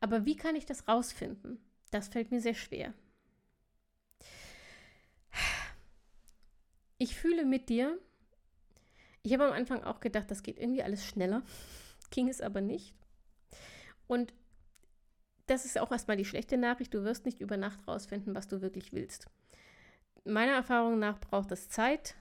Aber 0.00 0.24
wie 0.24 0.36
kann 0.36 0.56
ich 0.56 0.64
das 0.64 0.88
rausfinden? 0.88 1.58
Das 1.92 2.08
fällt 2.08 2.30
mir 2.30 2.40
sehr 2.40 2.54
schwer. 2.54 2.92
Ich 6.98 7.14
fühle 7.14 7.44
mit 7.44 7.68
dir. 7.68 7.98
Ich 9.22 9.32
habe 9.34 9.44
am 9.44 9.52
Anfang 9.52 9.84
auch 9.84 10.00
gedacht, 10.00 10.30
das 10.30 10.42
geht 10.42 10.58
irgendwie 10.58 10.82
alles 10.82 11.06
schneller. 11.06 11.42
Ging 12.10 12.28
es 12.28 12.40
aber 12.40 12.60
nicht. 12.60 12.94
Und 14.06 14.32
das 15.46 15.66
ist 15.66 15.78
auch 15.78 15.92
erstmal 15.92 16.16
die 16.16 16.24
schlechte 16.24 16.56
Nachricht. 16.56 16.94
Du 16.94 17.04
wirst 17.04 17.26
nicht 17.26 17.40
über 17.40 17.56
Nacht 17.58 17.86
rausfinden, 17.86 18.34
was 18.34 18.48
du 18.48 18.62
wirklich 18.62 18.92
willst. 18.92 19.26
Meiner 20.24 20.52
Erfahrung 20.52 20.98
nach 20.98 21.20
braucht 21.20 21.52
es 21.52 21.68
Zeit. 21.68 22.14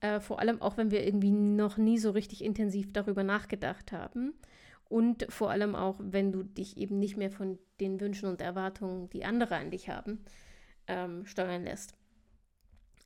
Äh, 0.00 0.18
vor 0.18 0.40
allem 0.40 0.60
auch, 0.60 0.76
wenn 0.76 0.90
wir 0.90 1.06
irgendwie 1.06 1.30
noch 1.30 1.76
nie 1.76 1.98
so 1.98 2.10
richtig 2.10 2.42
intensiv 2.42 2.92
darüber 2.92 3.22
nachgedacht 3.22 3.92
haben. 3.92 4.34
Und 4.88 5.26
vor 5.28 5.50
allem 5.50 5.74
auch, 5.74 5.96
wenn 5.98 6.32
du 6.32 6.42
dich 6.42 6.76
eben 6.76 6.98
nicht 6.98 7.16
mehr 7.16 7.30
von 7.30 7.58
den 7.80 8.00
Wünschen 8.00 8.28
und 8.28 8.40
Erwartungen, 8.40 9.08
die 9.10 9.24
andere 9.24 9.56
an 9.56 9.70
dich 9.70 9.88
haben, 9.88 10.24
ähm, 10.86 11.26
steuern 11.26 11.64
lässt. 11.64 11.94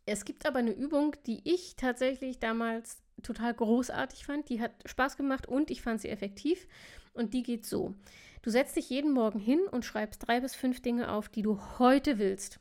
Es 0.07 0.25
gibt 0.25 0.47
aber 0.47 0.59
eine 0.59 0.73
Übung, 0.73 1.15
die 1.27 1.41
ich 1.45 1.77
tatsächlich 1.77 2.39
damals 2.39 3.03
total 3.23 3.55
großartig 3.55 4.25
fand. 4.25 4.49
Die 4.49 4.61
hat 4.61 4.73
Spaß 4.87 5.17
gemacht 5.17 5.47
und 5.47 5.71
ich 5.71 5.83
fand 5.83 6.01
sie 6.01 6.09
effektiv. 6.09 6.67
Und 7.13 7.35
die 7.35 7.43
geht 7.43 7.67
so. 7.67 7.95
Du 8.43 8.51
setzt 8.51 8.77
dich 8.77 8.89
jeden 8.89 9.13
Morgen 9.13 9.39
hin 9.39 9.61
und 9.71 9.85
schreibst 9.85 10.27
drei 10.27 10.41
bis 10.41 10.55
fünf 10.55 10.81
Dinge 10.81 11.11
auf, 11.13 11.29
die 11.29 11.43
du 11.43 11.61
heute 11.79 12.19
willst. 12.19 12.61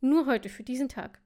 Nur 0.00 0.26
heute, 0.26 0.48
für 0.48 0.62
diesen 0.62 0.88
Tag. 0.88 1.20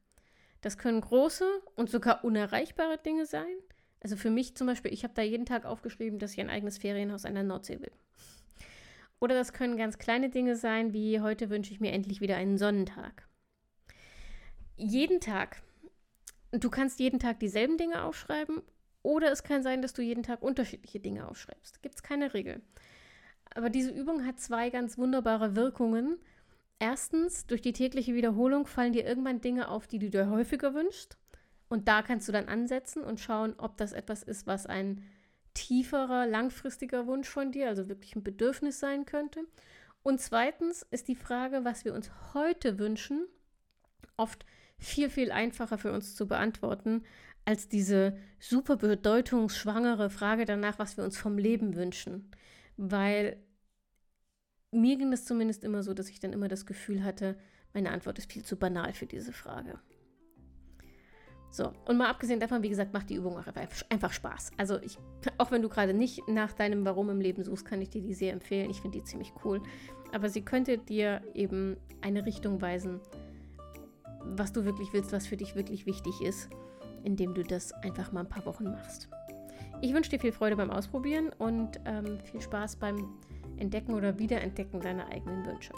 Das 0.60 0.78
können 0.78 1.00
große 1.00 1.46
und 1.74 1.90
sogar 1.90 2.24
unerreichbare 2.24 2.98
Dinge 2.98 3.26
sein. 3.26 3.56
Also 4.04 4.16
für 4.16 4.28
mich 4.28 4.54
zum 4.54 4.66
Beispiel, 4.66 4.92
ich 4.92 5.02
habe 5.02 5.14
da 5.14 5.22
jeden 5.22 5.46
Tag 5.46 5.64
aufgeschrieben, 5.64 6.18
dass 6.18 6.34
ich 6.34 6.40
ein 6.40 6.50
eigenes 6.50 6.76
Ferienhaus 6.76 7.24
an 7.24 7.32
der 7.32 7.42
Nordsee 7.42 7.80
will. 7.80 7.90
Oder 9.18 9.34
das 9.34 9.54
können 9.54 9.78
ganz 9.78 9.96
kleine 9.96 10.28
Dinge 10.28 10.56
sein, 10.56 10.92
wie 10.92 11.22
heute 11.22 11.48
wünsche 11.48 11.72
ich 11.72 11.80
mir 11.80 11.90
endlich 11.90 12.20
wieder 12.20 12.36
einen 12.36 12.58
Sonnentag. 12.58 13.26
Jeden 14.76 15.20
Tag. 15.20 15.62
Du 16.50 16.68
kannst 16.68 17.00
jeden 17.00 17.18
Tag 17.18 17.40
dieselben 17.40 17.78
Dinge 17.78 18.04
aufschreiben 18.04 18.60
oder 19.02 19.32
es 19.32 19.42
kann 19.42 19.62
sein, 19.62 19.80
dass 19.80 19.94
du 19.94 20.02
jeden 20.02 20.22
Tag 20.22 20.42
unterschiedliche 20.42 21.00
Dinge 21.00 21.26
aufschreibst. 21.26 21.80
Gibt 21.80 21.94
es 21.94 22.02
keine 22.02 22.34
Regel. 22.34 22.60
Aber 23.54 23.70
diese 23.70 23.90
Übung 23.90 24.26
hat 24.26 24.38
zwei 24.38 24.68
ganz 24.68 24.98
wunderbare 24.98 25.56
Wirkungen. 25.56 26.18
Erstens, 26.78 27.46
durch 27.46 27.62
die 27.62 27.72
tägliche 27.72 28.14
Wiederholung 28.14 28.66
fallen 28.66 28.92
dir 28.92 29.06
irgendwann 29.06 29.40
Dinge 29.40 29.68
auf, 29.68 29.86
die 29.86 29.98
du 29.98 30.10
dir 30.10 30.28
häufiger 30.28 30.74
wünschst. 30.74 31.16
Und 31.74 31.88
da 31.88 32.02
kannst 32.02 32.28
du 32.28 32.32
dann 32.32 32.46
ansetzen 32.46 33.02
und 33.02 33.18
schauen, 33.18 33.54
ob 33.58 33.76
das 33.78 33.92
etwas 33.92 34.22
ist, 34.22 34.46
was 34.46 34.64
ein 34.64 35.02
tieferer, 35.54 36.24
langfristiger 36.24 37.08
Wunsch 37.08 37.28
von 37.28 37.50
dir, 37.50 37.66
also 37.66 37.88
wirklich 37.88 38.14
ein 38.14 38.22
Bedürfnis 38.22 38.78
sein 38.78 39.06
könnte. 39.06 39.40
Und 40.04 40.20
zweitens 40.20 40.86
ist 40.92 41.08
die 41.08 41.16
Frage, 41.16 41.64
was 41.64 41.84
wir 41.84 41.92
uns 41.92 42.12
heute 42.32 42.78
wünschen, 42.78 43.26
oft 44.16 44.46
viel, 44.78 45.10
viel 45.10 45.32
einfacher 45.32 45.76
für 45.76 45.90
uns 45.90 46.14
zu 46.14 46.28
beantworten, 46.28 47.02
als 47.44 47.68
diese 47.68 48.16
super 48.38 48.76
bedeutungsschwangere 48.76 50.10
Frage 50.10 50.44
danach, 50.44 50.78
was 50.78 50.96
wir 50.96 51.02
uns 51.02 51.18
vom 51.18 51.38
Leben 51.38 51.74
wünschen. 51.74 52.30
Weil 52.76 53.42
mir 54.70 54.96
ging 54.96 55.12
es 55.12 55.24
zumindest 55.24 55.64
immer 55.64 55.82
so, 55.82 55.92
dass 55.92 56.08
ich 56.08 56.20
dann 56.20 56.32
immer 56.32 56.46
das 56.46 56.66
Gefühl 56.66 57.02
hatte, 57.02 57.36
meine 57.72 57.90
Antwort 57.90 58.18
ist 58.18 58.30
viel 58.30 58.44
zu 58.44 58.54
banal 58.54 58.92
für 58.92 59.06
diese 59.06 59.32
Frage. 59.32 59.80
So, 61.54 61.70
und 61.84 61.98
mal 61.98 62.10
abgesehen 62.10 62.40
davon, 62.40 62.64
wie 62.64 62.68
gesagt, 62.68 62.92
macht 62.92 63.10
die 63.10 63.14
Übung 63.14 63.38
auch 63.38 63.46
einfach 63.88 64.12
Spaß. 64.12 64.50
Also 64.56 64.80
ich, 64.80 64.98
auch 65.38 65.52
wenn 65.52 65.62
du 65.62 65.68
gerade 65.68 65.94
nicht 65.94 66.26
nach 66.26 66.52
deinem 66.52 66.84
Warum 66.84 67.10
im 67.10 67.20
Leben 67.20 67.44
suchst, 67.44 67.64
kann 67.64 67.80
ich 67.80 67.90
dir 67.90 68.02
die 68.02 68.12
sehr 68.12 68.32
empfehlen. 68.32 68.70
Ich 68.70 68.80
finde 68.80 68.98
die 68.98 69.04
ziemlich 69.04 69.32
cool. 69.44 69.62
Aber 70.12 70.28
sie 70.28 70.42
könnte 70.42 70.78
dir 70.78 71.22
eben 71.32 71.76
eine 72.00 72.26
Richtung 72.26 72.60
weisen, 72.60 72.98
was 74.24 74.52
du 74.52 74.64
wirklich 74.64 74.92
willst, 74.92 75.12
was 75.12 75.28
für 75.28 75.36
dich 75.36 75.54
wirklich 75.54 75.86
wichtig 75.86 76.22
ist, 76.22 76.48
indem 77.04 77.34
du 77.34 77.44
das 77.44 77.72
einfach 77.84 78.10
mal 78.10 78.22
ein 78.22 78.28
paar 78.28 78.46
Wochen 78.46 78.64
machst. 78.64 79.08
Ich 79.80 79.94
wünsche 79.94 80.10
dir 80.10 80.18
viel 80.18 80.32
Freude 80.32 80.56
beim 80.56 80.72
Ausprobieren 80.72 81.30
und 81.38 81.78
ähm, 81.84 82.18
viel 82.24 82.40
Spaß 82.40 82.74
beim 82.74 83.14
Entdecken 83.58 83.94
oder 83.94 84.18
Wiederentdecken 84.18 84.80
deiner 84.80 85.06
eigenen 85.06 85.46
Wünsche. 85.46 85.72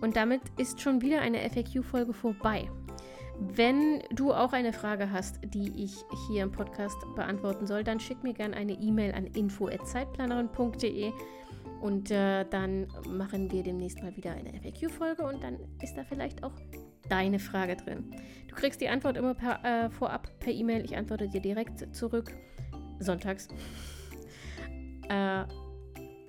Und 0.00 0.16
damit 0.16 0.42
ist 0.58 0.80
schon 0.80 1.00
wieder 1.00 1.20
eine 1.20 1.48
FAQ-Folge 1.48 2.12
vorbei. 2.12 2.68
Wenn 3.38 4.02
du 4.10 4.32
auch 4.32 4.52
eine 4.52 4.72
Frage 4.72 5.10
hast, 5.10 5.40
die 5.44 5.84
ich 5.84 5.96
hier 6.28 6.44
im 6.44 6.52
Podcast 6.52 6.96
beantworten 7.16 7.66
soll, 7.66 7.82
dann 7.82 7.98
schick 7.98 8.22
mir 8.22 8.32
gerne 8.32 8.56
eine 8.56 8.72
E-Mail 8.72 9.12
an 9.12 9.26
info@zeitplanerin.de 9.26 11.12
und 11.80 12.10
äh, 12.10 12.44
dann 12.48 12.86
machen 13.08 13.50
wir 13.50 13.62
demnächst 13.62 14.02
mal 14.02 14.16
wieder 14.16 14.32
eine 14.32 14.52
FAQ-Folge 14.52 15.24
und 15.24 15.42
dann 15.42 15.58
ist 15.82 15.96
da 15.96 16.04
vielleicht 16.04 16.42
auch 16.44 16.54
deine 17.08 17.38
Frage 17.38 17.76
drin. 17.76 18.14
Du 18.48 18.54
kriegst 18.54 18.80
die 18.80 18.88
Antwort 18.88 19.16
immer 19.16 19.34
per, 19.34 19.64
äh, 19.64 19.90
vorab 19.90 20.28
per 20.40 20.52
E-Mail. 20.52 20.84
Ich 20.84 20.96
antworte 20.96 21.28
dir 21.28 21.40
direkt 21.40 21.94
zurück. 21.94 22.32
Sonntags. 23.00 23.48
Äh, 25.10 25.44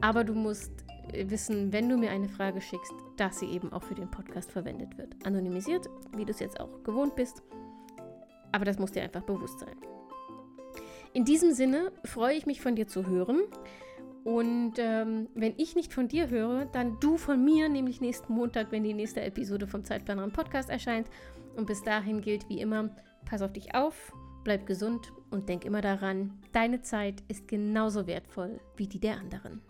aber 0.02 0.26
du 0.26 0.34
musst 0.34 0.85
wissen, 1.30 1.72
wenn 1.74 1.90
du 1.90 1.98
mir 1.98 2.12
eine 2.12 2.30
Frage 2.30 2.62
schickst, 2.62 2.94
dass 3.18 3.40
sie 3.40 3.48
eben 3.48 3.72
auch 3.72 3.84
für 3.84 3.96
den 3.96 4.10
Podcast 4.10 4.52
verwendet 4.52 4.98
wird. 4.98 5.16
Anonymisiert, 5.26 5.88
wie 6.16 6.26
du 6.26 6.32
es 6.32 6.40
jetzt 6.40 6.60
auch 6.60 6.84
gewohnt 6.84 7.16
bist. 7.16 7.42
Aber 8.52 8.66
das 8.66 8.80
muss 8.80 8.92
dir 8.92 9.04
einfach 9.04 9.24
bewusst 9.24 9.60
sein. 9.60 9.76
In 11.14 11.26
diesem 11.26 11.54
Sinne 11.54 11.92
freue 12.04 12.36
ich 12.36 12.46
mich 12.46 12.62
von 12.62 12.76
dir 12.76 12.88
zu 12.88 13.08
hören. 13.08 13.42
Und 14.24 14.74
ähm, 14.78 15.30
wenn 15.36 15.54
ich 15.58 15.76
nicht 15.76 15.94
von 15.94 16.08
dir 16.08 16.30
höre, 16.30 16.66
dann 16.66 17.00
du 17.00 17.18
von 17.18 17.44
mir, 17.44 17.70
nämlich 17.70 18.02
nächsten 18.02 18.34
Montag, 18.34 18.72
wenn 18.72 18.84
die 18.84 18.94
nächste 18.94 19.22
Episode 19.22 19.68
vom 19.68 19.84
Zeitplaneren 19.84 20.32
Podcast 20.32 20.70
erscheint. 20.70 21.08
Und 21.56 21.68
bis 21.68 21.84
dahin 21.84 22.22
gilt 22.22 22.50
wie 22.50 22.60
immer, 22.60 22.90
pass 23.26 23.42
auf 23.42 23.54
dich 23.54 23.76
auf, 23.76 24.14
bleib 24.44 24.66
gesund 24.66 25.14
und 25.30 25.48
denk 25.48 25.64
immer 25.64 25.82
daran, 25.82 26.34
deine 26.54 26.82
Zeit 26.82 27.24
ist 27.28 27.48
genauso 27.48 28.08
wertvoll 28.08 28.60
wie 28.78 28.88
die 28.88 29.00
der 29.00 29.18
anderen. 29.18 29.62